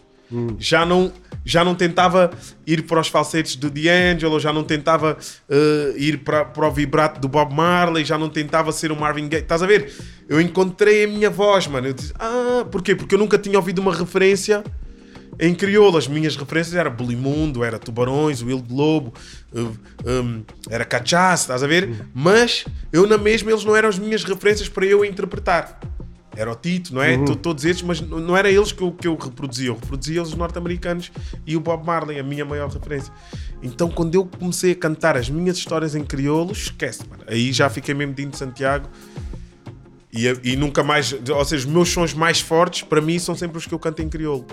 [0.58, 1.12] Já não,
[1.44, 2.32] já não tentava
[2.66, 5.16] ir para os falsetes do D'Angelo, já não tentava
[5.48, 9.28] eh, ir para, para o vibrato do Bob Marley, já não tentava ser o Marvin
[9.28, 9.42] Gaye.
[9.44, 9.90] Estás a ver?
[10.28, 11.86] Eu encontrei a minha voz, mano.
[11.86, 12.96] Eu disse, ah, porquê?
[12.96, 14.64] Porque eu nunca tinha ouvido uma referência
[15.38, 15.96] em crioulo.
[15.98, 19.12] As minhas referências eram Bulimundo, era Tubarões, Will Globo,
[19.52, 19.76] uh,
[20.06, 22.06] um, era Cachaça, estás a ver?
[22.14, 25.78] Mas eu na mesma eles não eram as minhas referências para eu interpretar.
[26.36, 27.16] Era o Tito, não é?
[27.16, 27.24] Uhum.
[27.24, 29.68] To- Todos esses, mas não era eles que eu, que eu reproduzia.
[29.70, 31.10] Eu reproduzia os norte-americanos
[31.44, 33.12] e o Bob Marley, a minha maior referência.
[33.60, 37.24] Então, quando eu comecei a cantar as minhas histórias em crioulo, esquece, mano.
[37.26, 38.88] Aí já fiquei mesmo de Santiago.
[40.12, 43.58] E, e nunca mais, ou seja, os meus sons mais fortes para mim são sempre
[43.58, 44.46] os que eu canto em crioulo,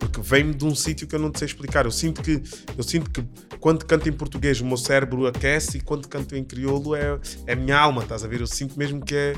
[0.00, 1.84] porque vem-me de um sítio que eu não te sei explicar.
[1.84, 2.42] Eu sinto que
[2.76, 3.22] eu sinto que
[3.60, 7.52] quando canto em português o meu cérebro aquece e quando canto em crioulo é, é
[7.52, 8.40] a minha alma, estás a ver?
[8.40, 9.34] Eu sinto mesmo que é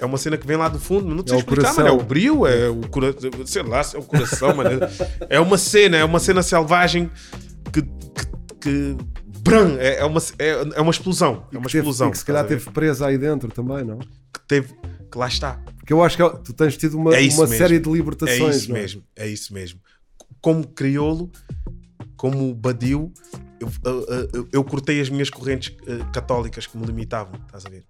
[0.00, 1.88] é uma cena que vem lá do fundo, não te sei É explicar, mano.
[1.88, 4.70] É o brilho, é o coração, sei lá, é o coração, mano.
[5.28, 7.10] É uma cena, é uma cena selvagem
[7.72, 8.26] que, que,
[8.60, 8.96] que
[9.40, 12.12] brum, é, é uma, é, é uma explosão, é uma teve- explosão.
[12.12, 13.98] que se calhar teve presa aí dentro também, não?
[13.98, 14.68] que teve,
[15.10, 15.60] que lá está.
[15.76, 17.46] Porque eu acho que tu tens tido uma, É uma mesmo.
[17.48, 18.40] série de libertações.
[18.40, 18.80] É isso não é?
[18.80, 19.80] mesmo, é isso mesmo.
[20.48, 21.30] Como crioulo,
[22.16, 23.12] como Badiu,
[23.60, 27.68] eu, eu- eu- eu cortei as minhas correntes eh, católicas que me limitavam, estás a
[27.68, 27.84] ver?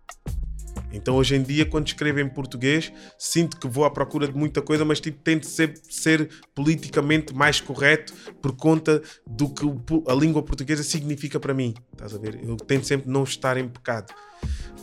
[0.93, 4.61] Então hoje em dia, quando escrevo em português, sinto que vou à procura de muita
[4.61, 10.15] coisa, mas tipo, tento ser, ser politicamente mais correto por conta do que o a
[10.15, 11.75] língua portuguesa significa para mim.
[11.93, 12.41] Estás a ver?
[12.43, 14.13] Eu tento sempre não estar em pecado.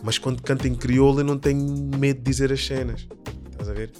[0.01, 1.59] Mas quando canto em crioulo, eu não tenho
[1.99, 3.05] medo de dizer as cenas.
[3.51, 3.91] Estás a ver?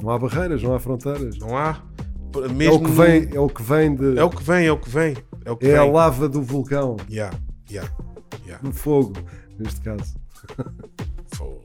[0.00, 1.36] Não há barreiras, não há fronteiras.
[1.38, 1.82] Não há.
[2.42, 4.18] É, Mesmo o que vem, é o que vem de.
[4.18, 5.16] É o que vem, é o que vem.
[5.44, 5.92] É, o que é a vem.
[5.92, 7.36] lava do vulcão, Yeah,
[7.70, 7.92] yeah,
[8.46, 8.62] yeah.
[8.62, 9.14] do fogo,
[9.58, 10.16] neste caso.
[11.34, 11.64] Fogo.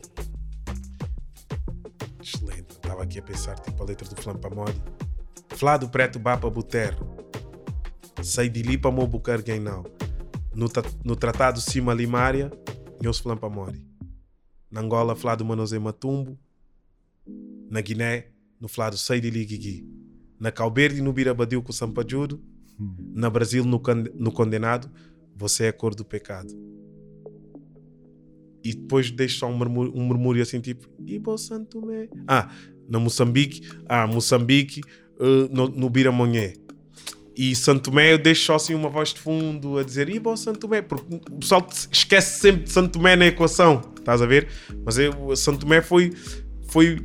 [2.22, 2.72] Excelente.
[2.72, 4.82] Estava aqui a pensar, tipo, a letra do Flampa Mori.
[5.50, 7.18] Flá do preto bapa buterro.
[8.22, 9.84] Sei de lipa mo bucar não.
[10.54, 10.68] No,
[11.06, 12.52] no tratado Cima Limária,
[13.02, 13.84] nhos Flampa Mori.
[14.70, 16.38] Na Angola, flá do Manose Matumbo.
[17.70, 18.28] Na Guiné,
[18.60, 19.99] no flá do Sei de Ligigui.
[20.40, 22.42] Na Calberde, no Birabadil com Sampajudo.
[23.14, 23.82] Na Brasil, no,
[24.16, 24.90] no Condenado,
[25.36, 26.54] você é a cor do pecado
[28.64, 32.10] e depois deixo só um murmúrio, um murmúrio assim tipo Ibo Santo Tomé.
[32.28, 32.50] Ah,
[32.88, 34.82] na Moçambique, ah, Moçambique,
[35.20, 36.54] eh, no, no Biramonhé.
[37.36, 40.60] E Santo Tomé eu deixo só assim uma voz de fundo a dizer Ibo Santo
[40.60, 44.48] Tomé, porque o pessoal esquece sempre de Santo Tomé na equação, estás a ver?
[44.84, 46.12] Mas eu, Santo Tomé foi,
[46.68, 46.98] foi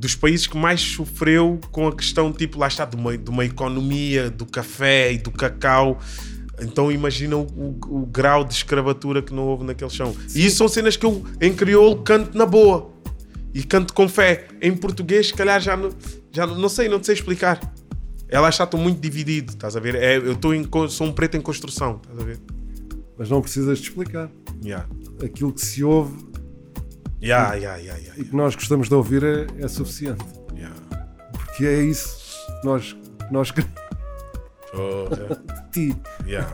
[0.00, 3.44] dos países que mais sofreu com a questão, tipo, lá está, de uma, de uma
[3.44, 6.00] economia do café e do cacau
[6.62, 10.14] Então imagina o, o- o grau de escravatura que não houve naquele chão.
[10.34, 12.90] E isso são cenas que eu, em crioulo, canto na boa.
[13.54, 14.46] E canto com fé.
[14.60, 15.90] Em português, se calhar, já não,
[16.32, 17.58] já não, não sei, não te sei explicar.
[18.28, 19.94] Ela está muito dividido, estás a ver?
[19.96, 22.38] É, eu estou em, sou um preto em construção, estás a ver?
[23.18, 24.30] Mas não precisas de explicar.
[24.62, 24.86] Yeah.
[25.24, 26.14] Aquilo que se ouve
[27.22, 30.24] Yeah, yeah, yeah, yeah, e que nós gostamos de ouvir é, é suficiente.
[30.56, 30.74] yeah.
[31.32, 32.18] Porque é isso
[32.60, 33.74] que nós, que nós queremos
[34.72, 35.36] Porra.
[35.36, 35.96] de ti.
[36.26, 36.50] Yeah.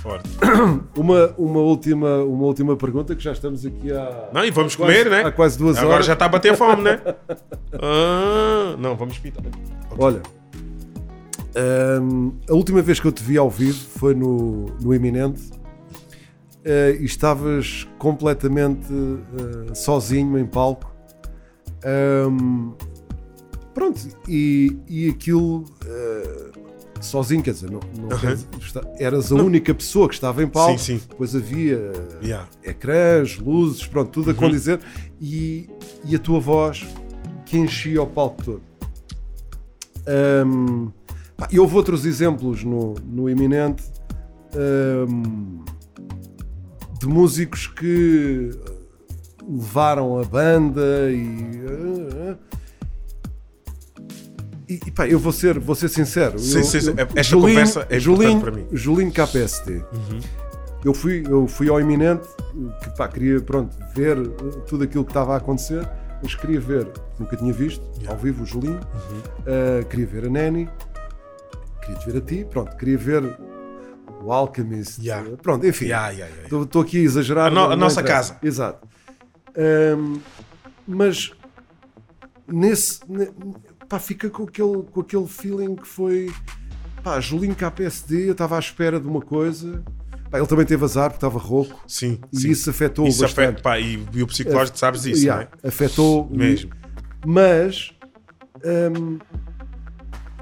[0.00, 0.28] Forte.
[0.96, 4.28] Uma, uma, última, uma última pergunta que já estamos aqui há.
[4.32, 5.22] Não, e vamos quase- comer, né?
[5.28, 6.06] Há quase duas Agora horas.
[6.06, 7.00] já está a bater fome, né?
[7.82, 9.44] Ah, não, vamos pitar.
[9.98, 10.22] Olha,
[12.00, 15.50] hum, a última vez que eu te vi ao vivo foi no, no Iminente
[17.00, 20.92] e estavas completamente eh, sozinho em palco.
[22.28, 22.72] Hum,
[23.74, 26.50] pronto, e, e aquilo eh,
[27.00, 28.18] sozinho, quer dizer, não, não Aham.
[28.20, 30.78] quer dizer, está- eras a única pessoa que estava em palco.
[30.78, 31.06] Sim, sim.
[31.08, 31.92] Depois havia
[32.22, 32.48] Yeah.
[32.64, 34.38] ecrãs, luzes, pronto, tudo a Uhum.
[34.40, 34.80] condizer
[35.20, 35.68] e,
[36.04, 36.84] e a tua voz
[37.44, 38.62] que enchia o palco todo.
[40.46, 40.90] Hum,
[41.36, 43.84] pá, e houve outros exemplos no, no Iminente
[45.08, 45.64] hum,
[46.98, 48.50] de músicos que
[49.48, 51.62] levaram a banda e.
[51.68, 52.56] ah, ah.
[54.68, 56.38] E, e pá, eu vou ser, vou ser sincero.
[56.40, 56.78] Sim, eu- sim,
[57.14, 58.66] Esta conversa é Julinho, para mim.
[58.72, 59.84] Julinho KPST.
[60.84, 62.26] Eu fui, eu fui ao Iminente,
[62.82, 64.16] que pá, queria pronto, ver
[64.66, 65.88] tudo aquilo que estava a acontecer,
[66.22, 66.88] mas queria ver,
[67.18, 70.68] nunca tinha visto, ao vivo o Julinho, uh, queria ver a Nani,
[71.84, 73.22] queria ver a ti, pronto, queria ver
[74.26, 75.28] o Alchemist, Yeah.
[75.30, 76.62] uh, pronto, enfim, Yeah, yeah, yeah.
[76.64, 77.46] estou aqui a exagerar.
[77.46, 78.34] A no- a nossa interessa.
[78.34, 78.46] casa.
[78.46, 78.86] Exato.
[79.96, 80.20] Um,
[80.86, 81.30] mas
[82.46, 83.00] nesse.
[83.08, 83.28] ne-
[83.88, 86.32] Pá, fica com aquele, com aquele feeling que foi.
[87.04, 89.80] Pá, Julinho KPSD, eu estava à espera de uma coisa.
[90.28, 91.80] Pá, ele também teve azar porque estava rouco.
[91.86, 92.50] Sim, E sim.
[92.50, 93.44] isso afetou Isso bastante.
[93.48, 95.68] afeta, pá, e, e o psicológico, sabes isso, Yeah, não é?
[95.68, 96.72] Afetou Mesmo.
[97.24, 97.92] Mas
[98.64, 99.18] hum,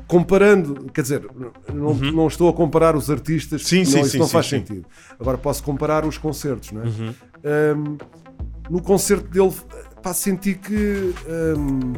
[0.07, 1.27] comparando, quer dizer,
[1.73, 3.69] não, não estou a comparar os artistas, Uhum.
[3.69, 4.85] Sim, não, sim, isso sim, não faz sentido.
[5.19, 6.85] Agora posso comparar os concertos, não é?
[6.85, 7.15] Uhum.
[7.45, 7.97] Hum,
[8.71, 9.53] no concerto dele,
[10.03, 11.15] pá, senti que
[11.57, 11.93] hum,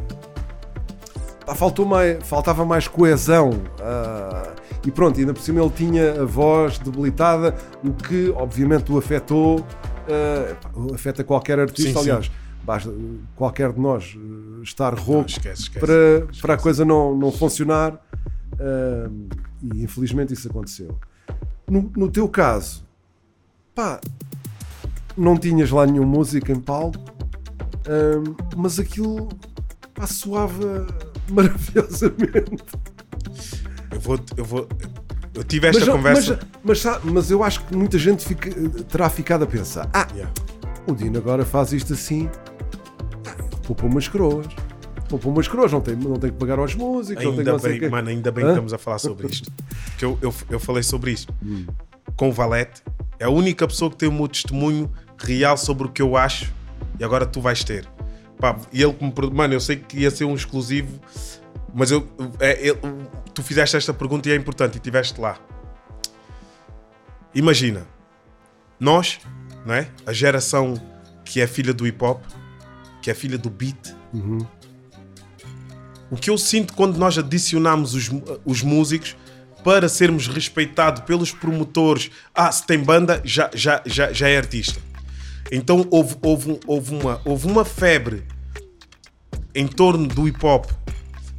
[1.45, 3.51] pá, faltou mais, faltava mais coesão.
[3.81, 4.53] ah,
[4.87, 7.55] e pronto, ainda por cima ele tinha a voz debilitada,
[7.85, 12.31] o que obviamente o afetou, pá, afeta qualquer artista, aliás.
[12.67, 12.93] Basta
[13.37, 15.79] qualquer de nós eh, estar rouco esquece, esquece.
[15.87, 17.99] para, para a coisa não, não funcionar
[18.59, 19.09] ah,
[19.63, 20.99] e infelizmente isso aconteceu.
[21.71, 22.85] No, no teu caso,
[23.75, 24.01] pá,
[25.17, 26.99] não tinhas lá nenhum músico em palco,
[27.87, 29.29] ah, mas aquilo
[29.95, 30.89] pá, soava
[31.31, 32.65] maravilhosamente.
[33.93, 34.19] Eu vou.
[34.37, 34.69] Eu, vou,
[35.35, 36.41] eu tive esta mas, conversa.
[36.65, 38.51] Mas, mas, mas eu acho que muita gente fica-
[38.89, 40.33] terá ficado a pensar: ah, Yeah.
[40.87, 42.29] o Dino agora faz isto assim,
[43.67, 44.47] poupa umas coroas.
[45.09, 47.59] Poupa umas coroas, não tem, não tem que pagar aos músicos, tem que Ainda não
[47.59, 47.89] o bem, quê.
[47.89, 48.47] mano, ainda bem Hã?
[48.49, 49.53] que estamos a falar sobre isto.
[49.99, 51.67] Que eu, eu, eu falei sobre isso Hum.
[52.17, 52.83] com o Valete.
[53.19, 56.53] É a única pessoa que tem o meu testemunho real sobre o que eu acho
[56.99, 57.87] e agora tu vais ter.
[58.39, 61.01] Pá, e ele que me perguntou, mano, eu sei que ia ser um exclusivo,
[61.75, 62.07] mas eu,
[62.41, 62.79] é, ele-
[63.33, 65.39] tu fizeste esta pergunta e é importante e estiveste lá.
[67.35, 67.87] Imagina,
[68.81, 69.21] nós,
[69.65, 69.89] não é?
[70.07, 70.75] A geração
[71.25, 72.23] que é filha do hip hop,
[73.07, 73.95] que é filha do beat,
[76.11, 78.11] o que eu sinto quando nós adicionamos os,
[78.45, 79.15] os músicos
[79.63, 84.81] para sermos respeitados pelos promotores, ah, se tem banda, já, já, já, já é artista.
[85.53, 88.25] Então houve, houve, houve, uma, houve uma febre
[89.55, 90.67] em torno do hip hop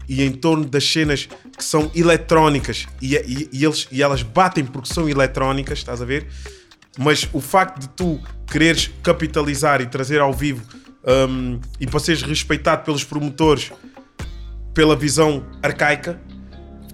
[0.08, 4.64] e em torno das cenas que são eletrónicas e, e- e eles, e elas batem
[4.64, 6.28] porque são eletrónicas, estás a ver?
[6.98, 10.64] Mas o facto de tu quereres capitalizar e trazer ao vivo
[11.08, 13.72] hum, e para seres respeitado pelos promotores
[14.74, 16.20] pela visão arcaica,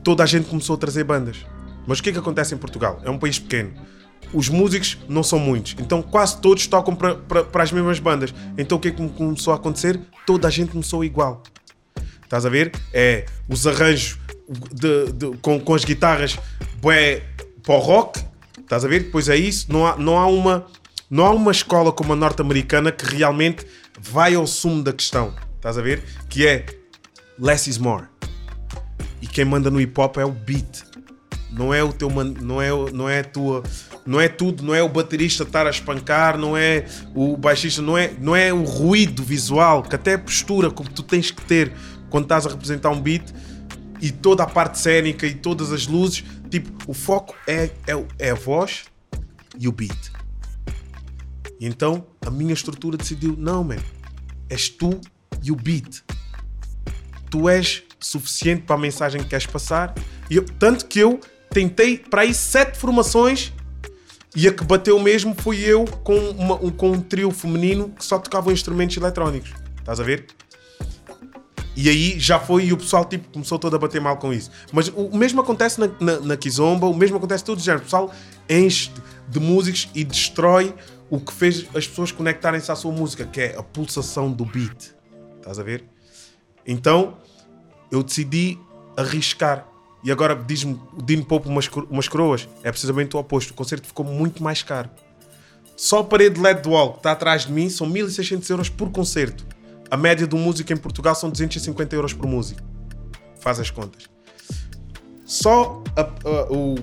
[0.04, 1.38] toda a gente começou a trazer bandas.
[1.86, 3.02] Mas o que é que acontece em Portugal?
[3.04, 3.74] É um país pequeno.
[4.34, 7.18] Os músicos não são muitos, então quase todos tocam para,
[7.62, 8.34] as mesmas bandas.
[8.58, 10.00] Então o que é que começou a acontecer?
[10.26, 11.44] Toda a gente começou igual.
[12.24, 12.72] Estás a ver?
[12.94, 14.18] É os arranjos
[14.72, 16.40] de- de- com, com as guitarras
[16.82, 17.22] bué
[17.64, 18.24] para o rock.
[18.60, 19.04] Estás a ver?
[19.04, 19.72] Depois é isso.
[19.72, 20.66] Não há, não há, uma,
[21.12, 23.68] não há uma escola como a norte-americana que realmente
[24.04, 25.34] vai ao sumo da questão.
[25.56, 26.04] Estás a ver?
[26.30, 26.66] Que é
[27.40, 28.06] less is more.
[29.22, 30.84] E quem manda no hip hop é o beat.
[31.52, 33.64] Não é o teu não é não é tua
[34.06, 36.86] não é tudo, não é o baterista estar a espancar, não é
[37.16, 41.04] o baixista, não é não é o ruído visual, que até a postura como tu
[41.04, 41.72] tens que ter
[42.10, 43.24] quando estás a representar um beat.
[44.02, 46.26] e toda a parte cénica e todas as luzes.
[46.50, 48.84] Tipo, o foco é, é, é a voz
[49.58, 50.23] e o beat.
[51.66, 53.78] Então a minha estrutura decidiu: não, man,
[54.50, 55.00] és tu
[55.42, 56.04] e o beat.
[57.30, 59.94] Tu és suficiente para a mensagem que queres passar.
[60.30, 63.54] E eu- tanto que eu tentei para aí sete formações
[64.36, 68.04] e a que bateu mesmo fui eu com, uma- um, com um trio feminino que
[68.04, 69.52] só tocava instrumentos eletrónicos.
[69.80, 70.26] Estás a ver?
[71.76, 74.52] E aí já foi e o pessoal tipo, começou todo a bater mal com isso.
[74.72, 77.66] Mas o, o mesmo acontece na, na, na Kizomba, o mesmo acontece em todos os
[77.66, 77.84] géneros.
[77.84, 78.14] O pessoal
[78.48, 78.92] enche
[79.28, 80.74] de músicos e destrói
[81.10, 84.92] o que fez as pessoas conectarem-se à sua música, que é a pulsação do beat.
[85.38, 85.84] Estás a ver?
[86.66, 87.18] Então
[87.92, 88.58] eu decidi
[88.98, 89.68] arriscar.
[90.04, 92.48] E agora diz-me o Dino Pope umas, umas coroas.
[92.64, 93.52] É precisamente o oposto.
[93.52, 94.90] O concerto ficou muito mais caro.
[95.78, 99.46] Só a parede LED wall que está atrás de mim são 1600 euros por concerto.
[99.90, 102.62] A média um músico em Portugal são 250 euros por músico.
[103.40, 104.10] Faz as contas.
[105.26, 106.76] Só a- a- o,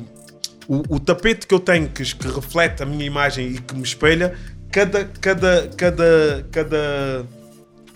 [0.68, 3.82] o, o tapete que eu tenho que, que reflete a minha imagem e que me
[3.82, 4.36] espelha,
[4.70, 7.26] cada, cada, cada, cada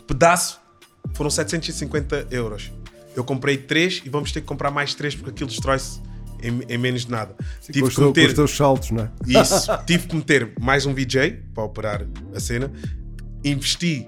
[0.06, 0.60] pedaço
[1.14, 2.72] foram 750 euros.
[3.16, 6.00] Eu comprei três e vamos ter que comprar mais três porque aquilo destrói-se
[6.42, 7.34] em, em menos de nada.
[7.80, 9.10] com, os teu- com os teus saltos, não é?
[9.26, 9.70] Isso.
[9.86, 12.04] Tive que meter mais um VJ para operar
[12.34, 12.72] a cena.
[13.44, 14.06] Investi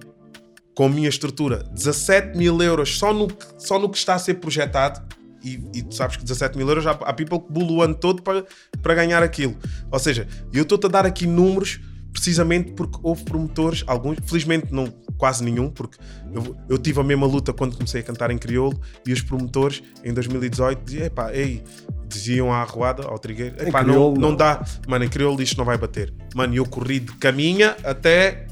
[0.74, 4.18] com a minha estrutura 17 mil euros só no, que- só no que está a
[4.18, 5.00] ser projetado.
[5.46, 8.20] E, e tu sabes que 17 mil euros há, há people que o ano todo
[8.20, 8.44] para,
[8.82, 9.56] para ganhar aquilo.
[9.92, 11.80] Ou seja, eu estou-te a dar aqui números
[12.12, 14.86] precisamente porque houve promotores, alguns, felizmente não
[15.18, 15.98] quase nenhum, porque
[16.32, 19.82] eu, eu tive a mesma luta quando comecei a cantar em crioulo e os promotores
[20.02, 21.62] em 2018 diziam, epá, ei,
[22.08, 24.36] diziam à arruada, ao trigueiro, epá, não, crioulo, não não.
[24.36, 26.12] dá, mano, em crioulo isto não vai bater.
[26.34, 28.46] Mano, eu corri de caminha até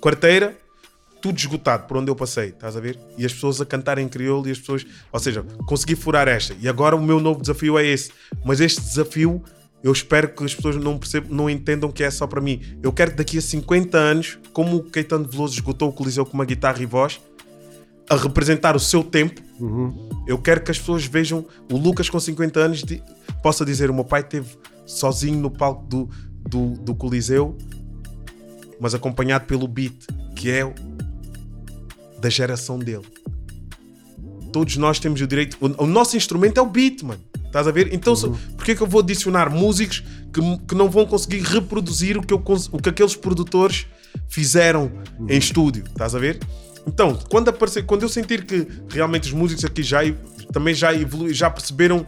[0.00, 0.56] quarteira,
[1.22, 2.98] tudo esgotado por onde eu passei, estás a ver?
[3.16, 6.54] E as pessoas a cantarem em crioulo e as pessoas, ou seja, consegui furar esta.
[6.60, 8.10] E agora o meu novo desafio é esse.
[8.44, 9.40] Mas este desafio,
[9.84, 12.60] eu espero que as pessoas não percebam, não entendam que é só para mim.
[12.82, 16.34] Eu quero que daqui a 50 anos, como o Caetano Veloso esgotou o Coliseu com
[16.34, 17.20] uma guitarra e voz,
[18.10, 19.40] a representar o seu tempo,
[20.26, 23.00] eu quero que as pessoas vejam o Lucas com 50 anos de-
[23.42, 24.48] possa dizer: o meu pai esteve
[24.84, 26.10] sozinho no palco do,
[26.48, 27.56] do, do Coliseu,
[28.80, 29.94] mas acompanhado pelo beat,
[30.34, 30.74] que é o-
[32.22, 33.02] da geração dele.
[34.52, 35.56] Todos nós temos o direito.
[35.60, 37.20] O, o nosso instrumento é o beat, mano.
[37.46, 37.92] Estás a ver?
[37.92, 40.02] Então, se- por que eu vou adicionar músicos
[40.32, 43.86] que, que não vão conseguir reproduzir o que, eu, o que aqueles produtores
[44.28, 44.92] fizeram
[45.28, 45.84] em estúdio?
[45.88, 46.38] Estás a ver?
[46.86, 50.00] Então, quando, aparecer, quando eu sentir que realmente os músicos aqui já
[50.52, 52.06] também já evoluíram, já perceberam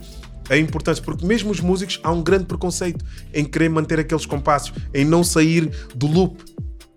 [0.50, 4.72] a importância, porque mesmo os músicos há um grande preconceito em querer manter aqueles compassos,
[4.92, 6.42] em não sair do loop.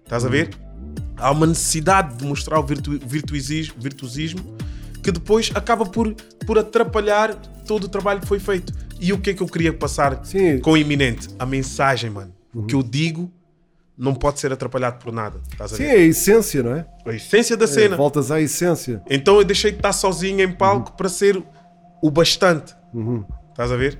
[0.04, 0.50] Estás a ver?
[1.16, 4.58] Há uma necessidade de mostrar o virtu virtuosismo, virtuosismo
[5.04, 6.14] que depois acaba por,
[6.46, 7.34] por atrapalhar
[7.66, 8.74] todo o trabalho que foi feito.
[9.00, 10.22] E o que é que eu queria passar
[10.62, 11.30] com o iminente?
[11.40, 12.34] A mensagem, mano.
[12.54, 13.32] O que eu digo
[13.98, 15.40] não pode ser atrapalhado por nada.
[15.52, 15.90] Estás a Sim, ver?
[15.90, 16.86] é a essência, não é?
[17.06, 17.96] A essência da É, cena.
[17.96, 19.02] voltas à essência.
[19.10, 21.42] Então eu deixei de estar sozinho em palco para ser
[22.02, 22.76] o bastante.
[22.94, 23.24] Uhum.
[23.52, 23.98] Estás a ver?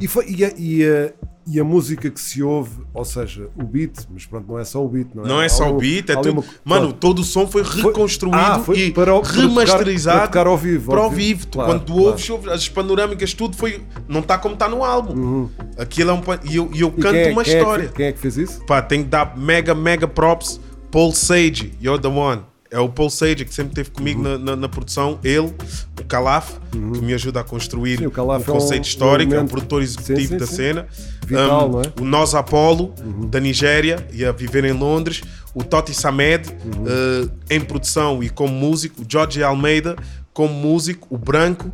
[0.00, 1.12] E, foi- e e a-
[1.46, 4.84] e a música que se ouve, ou seja, o beat, mas pronto, não é só
[4.84, 5.28] o beat, não é?
[5.28, 6.30] Não é só o beat, é tudo.
[6.32, 10.18] uma- Mano, todo o som foi reconstruído Ah, foi e para o- para tocar- remasterizado
[10.18, 11.20] para tocar ao vivo, para ao vivo.
[11.40, 11.46] vivo.
[11.48, 12.08] Claro, quando tu claro.
[12.10, 13.82] ouves, ouves as panorâmicas, tudo foi.
[14.08, 15.48] Não está como está no álbum.
[15.78, 16.22] Aquilo é um.
[16.44, 16.94] E eu, e eu Uhum.
[16.98, 17.88] E canto quem é- uma quem é que história.
[17.88, 18.64] fe- quem é que fez isso?
[18.66, 20.60] Pá, tem que dar mega, mega props.
[20.90, 22.42] Paul Sage, you're the one.
[22.70, 25.18] É o Paul Sage que sempre esteve comigo na, na- na produção.
[25.24, 25.52] Ele,
[26.00, 29.40] o Calaf, que me ajuda a construir Sim, o Calaf é um- conceito histórico, é
[29.40, 30.86] um produtor executivo Sim, sim, da cena.
[31.26, 31.84] Vital, Um, é?
[32.00, 32.94] O Nós Apollo,
[33.28, 35.20] da Nigéria, e a viver em Londres.
[35.52, 36.84] O Toti Samed, Uhum.
[37.50, 39.02] eh, em produção e como músico.
[39.02, 39.96] O Jorge Almeida,
[40.32, 41.08] como músico.
[41.10, 41.72] O Branco.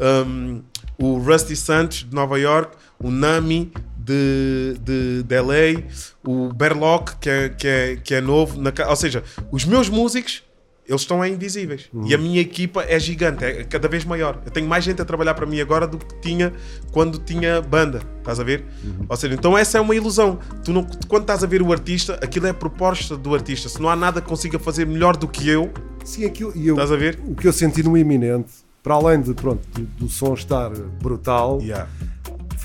[0.00, 0.62] um,
[0.96, 2.76] o Rusty Santos, de Nova York.
[2.98, 3.70] O Nami,
[4.08, 5.82] de, de, de LA.
[6.24, 8.60] O Berlock, que é, que é, que é novo.
[8.60, 10.42] na ou seja, os meus músicos
[10.88, 11.90] eles estão aí invisíveis.
[12.06, 14.40] E a minha equipa é gigante, é cada vez maior.
[14.46, 16.50] Eu tenho mais gente a trabalhar para mim agora do que tinha
[16.90, 18.00] quando tinha banda.
[18.20, 18.64] Estás a ver?
[19.06, 20.38] Ou seja, então essa é uma ilusão.
[20.64, 23.68] Tu não, quando estás a ver o artista, aquilo é a proposta do artista.
[23.68, 25.70] Se não há nada que consiga fazer melhor do que eu,
[26.02, 27.20] Sim, aquilo, e eu, estás a ver?
[27.26, 28.50] o que eu senti no iminente,
[28.82, 30.70] para além de, pronto, do, do som estar
[31.02, 31.60] brutal,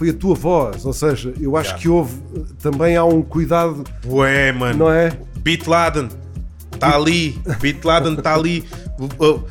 [0.03, 0.85] foi a tua voz.
[0.85, 1.81] Ou seja, eu acho Yeah.
[1.81, 2.13] que houve
[2.61, 3.83] também há um cuidado.
[4.05, 4.79] Ué, mano.
[4.79, 5.17] Não é?
[5.37, 6.09] Beat Laden
[6.73, 7.39] está ali.
[7.61, 8.63] Beat Laden está ali.
[8.93, 9.43] Uh, uh, uh,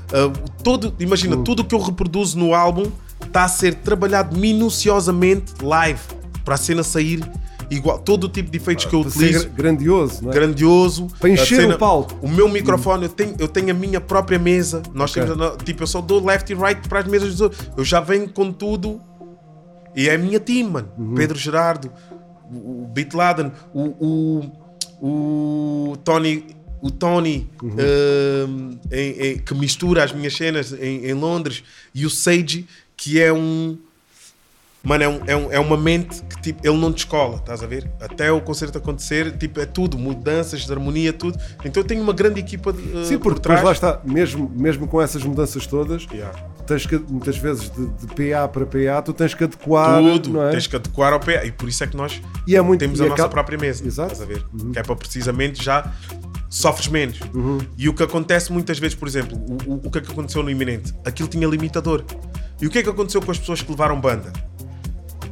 [0.62, 2.84] todo, imagina, tudo que eu reproduzo no álbum
[3.26, 5.98] está a ser trabalhado minuciosamente live
[6.44, 7.20] para a cena sair
[7.68, 9.46] igual, todo o tipo de efeitos que eu utilizo.
[9.48, 10.32] gra- grandioso, é?
[10.32, 11.08] Grandioso.
[11.18, 12.16] Para encher cena- o palco.
[12.22, 14.80] O meu microfone, eu tenho, eu tenho a minha própria mesa.
[14.94, 15.24] Nós Ok.
[15.24, 17.68] temos, tipo, eu só dou left e right para as mesas dos outros.
[17.76, 19.00] Eu já venho com tudo.
[19.94, 20.88] E é a minha team, mano.
[20.98, 21.14] Uhum.
[21.14, 21.90] Pedro Gerardo,
[22.50, 24.42] o, o Beat Laden, o,
[25.00, 26.44] o, o Tony.
[26.80, 27.76] O Tony Uhum.
[28.48, 31.62] um, em- em- que mistura as minhas cenas em, em Londres
[31.94, 32.66] e o Sage
[32.96, 33.78] que é um
[34.84, 37.68] Mano, é, um, é, um- é uma mente que tipo, ele não descola, estás a
[37.68, 37.88] ver?
[38.00, 41.38] Até o concerto acontecer, tipo, é tudo, mudanças de harmonia, tudo.
[41.64, 43.60] Então eu tenho uma grande equipa de, uh, Sim, por porque trás.
[43.60, 46.36] depois lá está, mesmo, mesmo com essas mudanças todas, Yeah.
[46.72, 50.00] Tens que, muitas vezes de, de PA para PA, tu tens que adequar.
[50.02, 50.50] Tudo, é?
[50.50, 51.46] tens que adequar ao pé.
[51.46, 53.86] E por isso é que nós E é muito- temos a nossa ca- própria mesa.
[53.86, 54.12] Exato.
[54.12, 54.44] Estás a ver?
[54.72, 55.92] Que é para precisamente já
[56.48, 57.18] sofres menos.
[57.34, 57.58] Uhum.
[57.78, 60.42] E o que acontece muitas vezes, por exemplo, o, o, o que é que aconteceu
[60.42, 60.94] no Iminente?
[61.04, 62.04] Aquilo tinha limitador.
[62.60, 64.32] E o que é que aconteceu com as pessoas que levaram banda?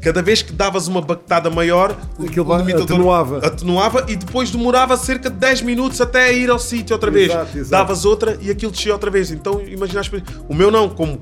[0.00, 1.94] Cada vez que davas uma bactada maior,
[2.24, 3.38] Aquilo o limitador atenuava.
[3.46, 7.30] atenuava e depois demorava cerca de 10 minutos até ir ao sítio outra vez.
[7.30, 7.70] Exato, exato.
[7.70, 9.30] Davas outra e aquilo descia outra vez.
[9.30, 10.34] Então imagina a experiência.
[10.48, 11.20] O meu não, como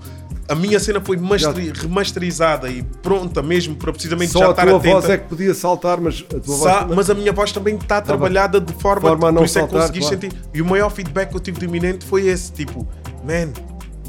[0.48, 4.66] a minha cena foi masteri- remasterizada e pronta mesmo para precisamente já Só a estar
[4.66, 4.94] tua atenta.
[5.00, 6.96] voz é que podia saltar, mas a tua Sa- voz.
[6.96, 9.62] mas a minha voz também está trabalhada de forma, forma a não por isso é
[9.62, 10.20] que saltar, consegui claro.
[10.20, 10.32] sentir.
[10.54, 12.86] E o maior feedback que eu tive do iminente foi esse: tipo,
[13.24, 13.50] man,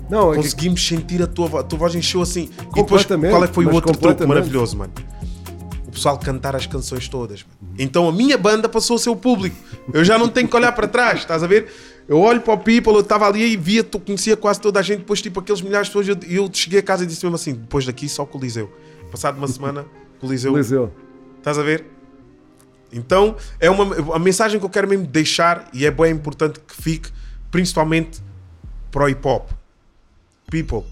[0.10, 2.44] Não, é que- conseguimos sentir a tua voz, a tua voz encheu assim.
[2.44, 4.28] E depois, Completamente, qual é que foi o outro truque completamente.
[4.36, 4.92] maravilhoso, mano?
[5.88, 7.44] O pessoal cantar as canções todas.
[7.44, 7.74] mano.
[7.78, 9.56] Então a minha banda passou a ser o público.
[9.94, 11.68] Eu já não tenho que olhar para trás, estás a ver?
[12.08, 14.82] Eu olho para o People, eu estava ali e via, tu conhecia quase toda a
[14.82, 17.24] gente, depois tipo aqueles milhares de pessoas, e eu, eu cheguei a casa e disse
[17.24, 18.72] mesmo assim, depois daqui só o Coliseu.
[19.12, 19.86] Passado uma semana,
[20.20, 20.52] Coliseu.
[20.52, 20.92] Coliseu.
[21.38, 21.86] Estás a ver?
[22.92, 26.76] Então, é uma a mensagem que eu quero mesmo deixar e é bem importante que
[26.82, 27.10] fique,
[27.52, 28.20] principalmente
[28.92, 29.50] para o hip hop.
[30.50, 30.84] People,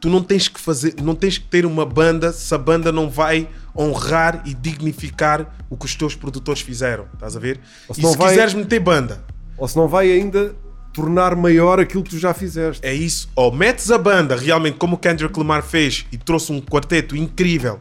[0.00, 3.08] tu não tens que fazer, não tens que ter uma banda se a banda não
[3.10, 7.06] vai honrar e dignificar o que os teus produtores fizeram.
[7.14, 7.60] Estás a ver?
[7.88, 9.24] Ou se E não se vai- quiseres meter banda,
[9.58, 10.54] Ou se não vai ainda
[10.92, 12.84] tornar maior aquilo que tu já fizeste.
[12.86, 13.28] é isso.
[13.34, 17.80] Ou metes a banda realmente como o Kendrick Lamar fez e trouxe um quarteto incrível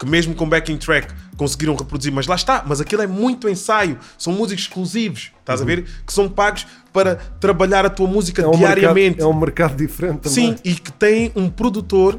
[0.00, 3.98] que mesmo com backing track conseguiram reproduzir, mas lá está, mas aquilo é muito ensaio,
[4.16, 5.84] são músicos exclusivos, estás a ver?
[6.06, 9.18] Que são pagos para trabalhar a tua música É um, diariamente.
[9.18, 10.54] mercado, é um mercado diferente também.
[10.54, 12.18] Sim, e que tem um produtor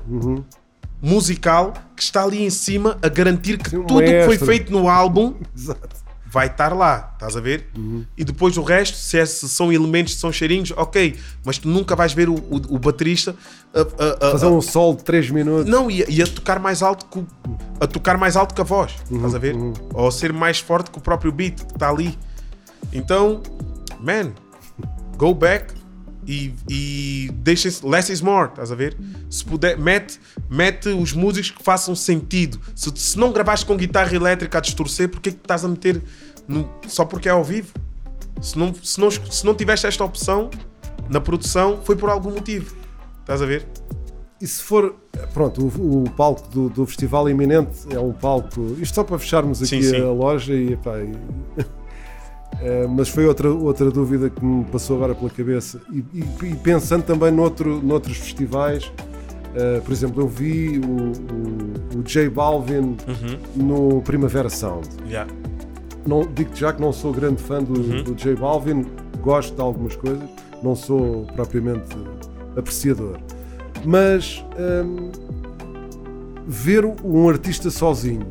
[1.02, 4.72] musical que está ali em cima a garantir que Sim, tudo o que foi feito
[4.72, 6.01] no álbum Exato.
[6.32, 7.68] Vai estar lá, estás a ver?
[8.18, 11.68] E depois o resto, se, é- se são elementos, se são cheirinhos, ok, mas tu
[11.68, 13.36] nunca vais ver o, o, o baterista
[13.74, 15.70] a, a- a- Fazer um sol de 3 minutos.
[15.70, 17.28] não, e a, e a tocar mais alto que o-
[17.82, 19.56] a tocar mais alto que a voz, estás a ver?
[19.94, 22.18] Ou a ser mais forte que o próprio beat que está ali.
[22.94, 23.42] Então,
[24.00, 24.32] man,
[25.18, 25.74] go back
[26.28, 28.96] e, e deixa less is more, estás a ver?
[29.30, 30.20] Se puder, mete,
[30.50, 32.60] mete os músicos que façam sentido.
[32.76, 36.02] Se, se não gravaste com guitarra elétrica a distorcer, porquê que estás a meter
[36.48, 37.74] no- só porque é ao vivo?
[38.42, 40.50] Se não, se, não, se não tiveste esta opção
[41.10, 42.76] na produção, foi por algum motivo.
[43.22, 43.68] Estás a ver?
[44.42, 44.96] E se for,
[45.34, 48.76] pronto, o, o palco do, do Festival Iminente é um palco.
[48.80, 50.02] Isto só para fecharmos aqui Sim, sim.
[50.02, 50.74] a loja e.
[50.74, 51.81] epá, e-
[52.60, 55.82] Eh, mas foi outra, outra dúvida que me passou agora pela cabeça.
[55.92, 58.92] E, e- e pensando também noutro, noutros festivais,
[59.56, 63.38] eh, por exemplo, eu vi o, o, o J Balvin Uhum.
[63.56, 64.88] no Primavera Sound.
[65.08, 65.32] Yeah.
[66.06, 68.04] Não, digo já que não sou grande fã do, Uhum.
[68.04, 68.86] do J Balvin,
[69.22, 70.28] gosto de algumas coisas,
[70.62, 71.96] não sou propriamente
[72.56, 73.18] apreciador.
[73.84, 74.44] Mas
[74.86, 75.12] hum,
[76.48, 78.26] ver um artista sozinho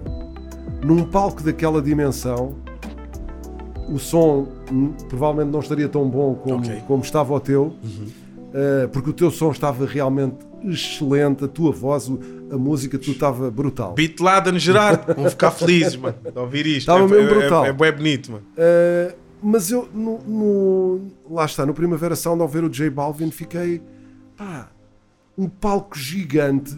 [0.85, 2.55] num palco daquela dimensão,
[3.91, 4.47] o som
[5.09, 6.75] provavelmente não estaria tão bom como, Ok.
[6.75, 6.81] Uhum.
[6.83, 12.09] como estava o teu, uh, porque o teu som estava realmente excelente, a tua voz,
[12.09, 12.19] o-
[12.53, 13.95] a música, tu estava brutal.
[13.95, 16.79] Beat Laden Gerardo, vão ficar felizes, mano, de ouvir isto.
[16.81, 17.65] Estava é, mesmo é- brutal.
[17.65, 18.45] É, é, bué bonito, mano.
[18.57, 23.31] Uh, mas eu, no, no- lá está, no Primavera Sound, ao ver o J Balvin,
[23.31, 23.81] fiquei,
[24.37, 24.69] pá,
[25.39, 26.77] um palco gigante.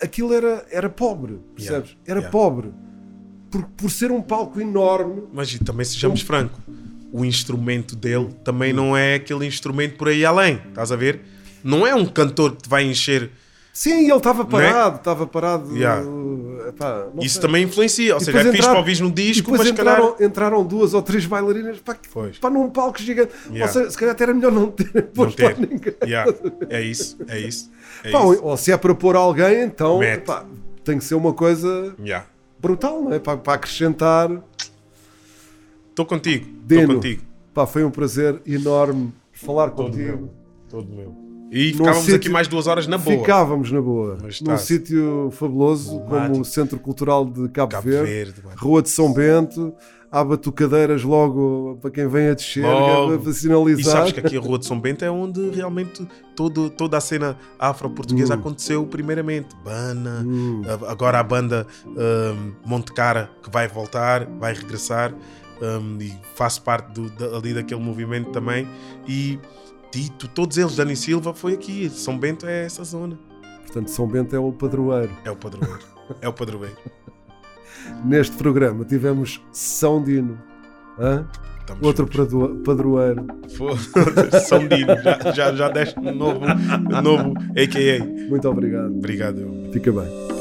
[0.00, 1.96] Aquilo era, era pobre, percebes?
[2.06, 2.30] Era yeah.
[2.30, 2.70] pobre.
[3.50, 6.58] Por, por ser um palco enorme, Mas e também sejamos francos,
[7.12, 11.20] o instrumento dele também não é aquele instrumento por aí além, estás a ver?
[11.64, 13.30] Não é um cantor que te vai encher.
[13.72, 14.46] sim, ele estava é?
[14.46, 15.74] parado, estava parado.
[15.74, 16.04] Yeah.
[16.04, 17.42] uh, Isso sei.
[17.42, 19.96] também influencia, ou seja, é fixe entraram- para ouvir no disco, mas se calhar.
[19.98, 21.78] entraram, entraram duas ou três bailarinas
[22.12, 22.38] Pois.
[22.38, 23.32] pá, num palco gigante.
[23.50, 23.64] Yeah.
[23.66, 25.60] Ou seja, se calhar até era melhor não ter Não posto lá ter.
[25.68, 25.94] ninguém.
[26.04, 26.32] Yeah,
[26.68, 27.70] É isso, é isso.
[28.04, 28.26] É Pá, isso.
[28.42, 30.44] ou, ou se é para pôr alguém, então pá,
[30.84, 32.26] tem que ser uma coisa Yeah.
[32.60, 33.18] Brutal, não é?
[33.18, 34.30] Para, para acrescentar.
[35.90, 37.22] Estou contigo, estou contigo.
[37.52, 40.16] pá, foi um prazer enorme falar Todo contigo.
[40.16, 40.30] meu.
[40.68, 41.14] Todo meu.
[41.50, 43.16] E ficávamos aqui sítio- mais duas horas na boa.
[43.18, 44.18] Ficávamos na boa.
[44.22, 44.58] Mas Num tá.
[44.58, 48.42] sítio fabuloso, como o Centro Cultural de Cabo, Cabo Verde, Verde.
[48.56, 49.72] Rua de São Bento.
[50.10, 53.18] Há batucadeiras logo para quem vem a descer, Logo.
[53.18, 53.92] para E sinalizar.
[53.96, 57.36] sabes que aqui a Rua de São Bento é onde realmente todo, toda a cena
[57.58, 58.38] afro-portuguesa Hum.
[58.38, 59.48] aconteceu primeiramente.
[59.62, 60.24] Bana,
[60.66, 65.12] a- agora a banda um, Monte Cara que vai voltar, vai regressar
[65.60, 68.66] um, e faço parte do, da- ali daquele movimento também.
[69.06, 69.38] E
[69.92, 71.90] Tito, todos eles, Dani Silva, foi aqui.
[71.90, 73.18] São Bento é essa zona.
[73.62, 75.12] Portanto, São Bento é o padroeiro.
[75.24, 75.80] É o padroeiro.
[76.22, 76.76] é o padroeiro.
[78.04, 80.38] Neste programa tivemos São Dino.
[80.98, 81.24] Hã?
[81.60, 83.26] Estamos Outro padro- padroeiro.
[84.46, 88.04] São Dino, já, já, já deste um novo, um novo AKA.
[88.28, 88.90] Muito obrigado.
[88.96, 89.46] Obrigado.
[89.72, 90.37] Fica bem.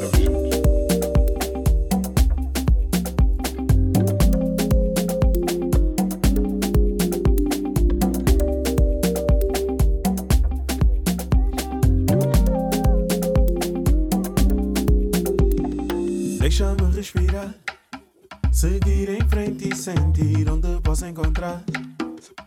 [19.87, 21.63] Sentir onde posso encontrar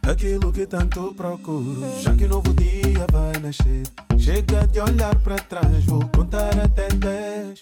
[0.07, 1.81] aquilo que tanto procuro.
[2.03, 3.85] Já que um novo dia vai nascer,
[4.19, 7.61] chega de olhar para trás, vou contar até 10.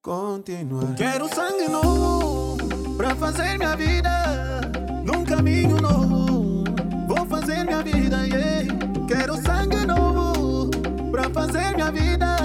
[0.00, 0.94] Continuar.
[0.94, 2.56] Quero sangue novo
[2.96, 4.60] para fazer minha vida
[5.04, 6.62] num caminho novo.
[7.08, 8.68] Vou fazer minha vida, yeah.
[9.08, 10.70] Quero sangue novo
[11.10, 12.36] para fazer minha vida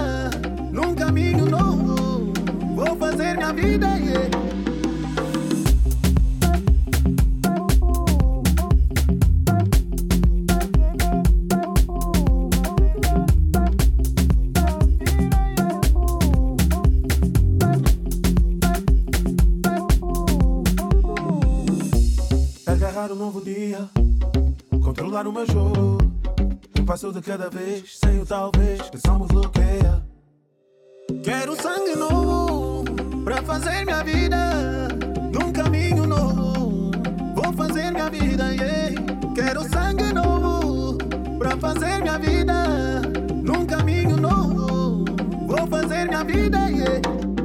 [0.72, 2.32] num caminho novo.
[2.74, 4.47] Vou fazer minha vida, yeah.
[22.98, 23.88] Agarrar um novo dia,
[24.82, 25.98] controlar o meu jogo.
[26.80, 30.02] Um passo de cada vez, sem o talvez, só me bloqueia.
[31.22, 32.82] Quero sangue novo
[33.22, 34.88] pra fazer minha vida
[35.32, 36.90] num caminho novo.
[37.36, 39.00] Vou fazer minha vida, yeah.
[39.32, 40.98] Quero sangue novo
[41.38, 43.02] pra fazer minha vida
[43.44, 45.04] num caminho novo.
[45.46, 47.37] Vou fazer minha vida, yeah.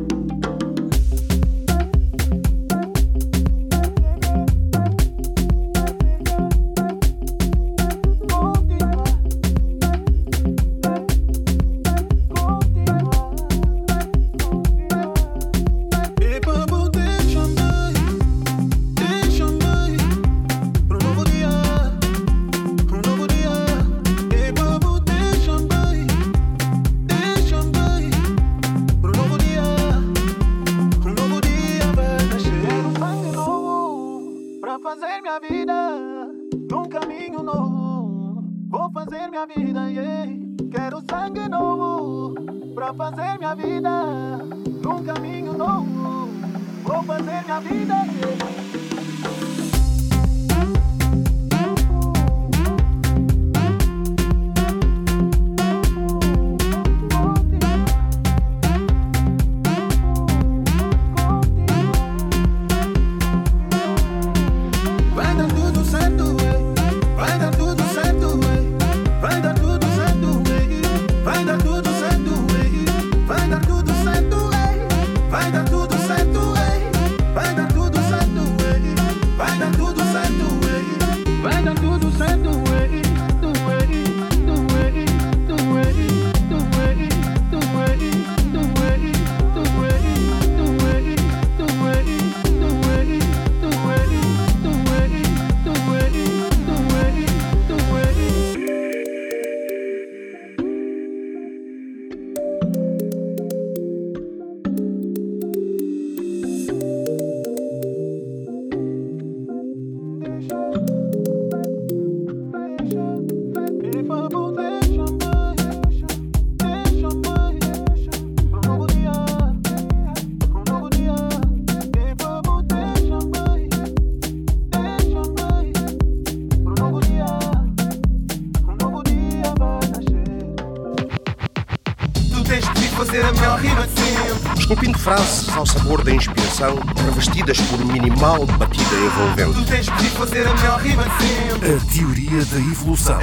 [138.23, 139.53] Batida envolvente.
[139.53, 141.73] Tu tens de fazer a melhor rima de sempre.
[141.73, 143.19] A teoria da evolução.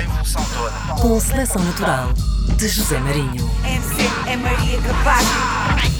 [1.00, 2.12] Com seleção natural
[2.56, 3.50] de José Marinho.
[3.64, 5.99] MC é Maria Capaz.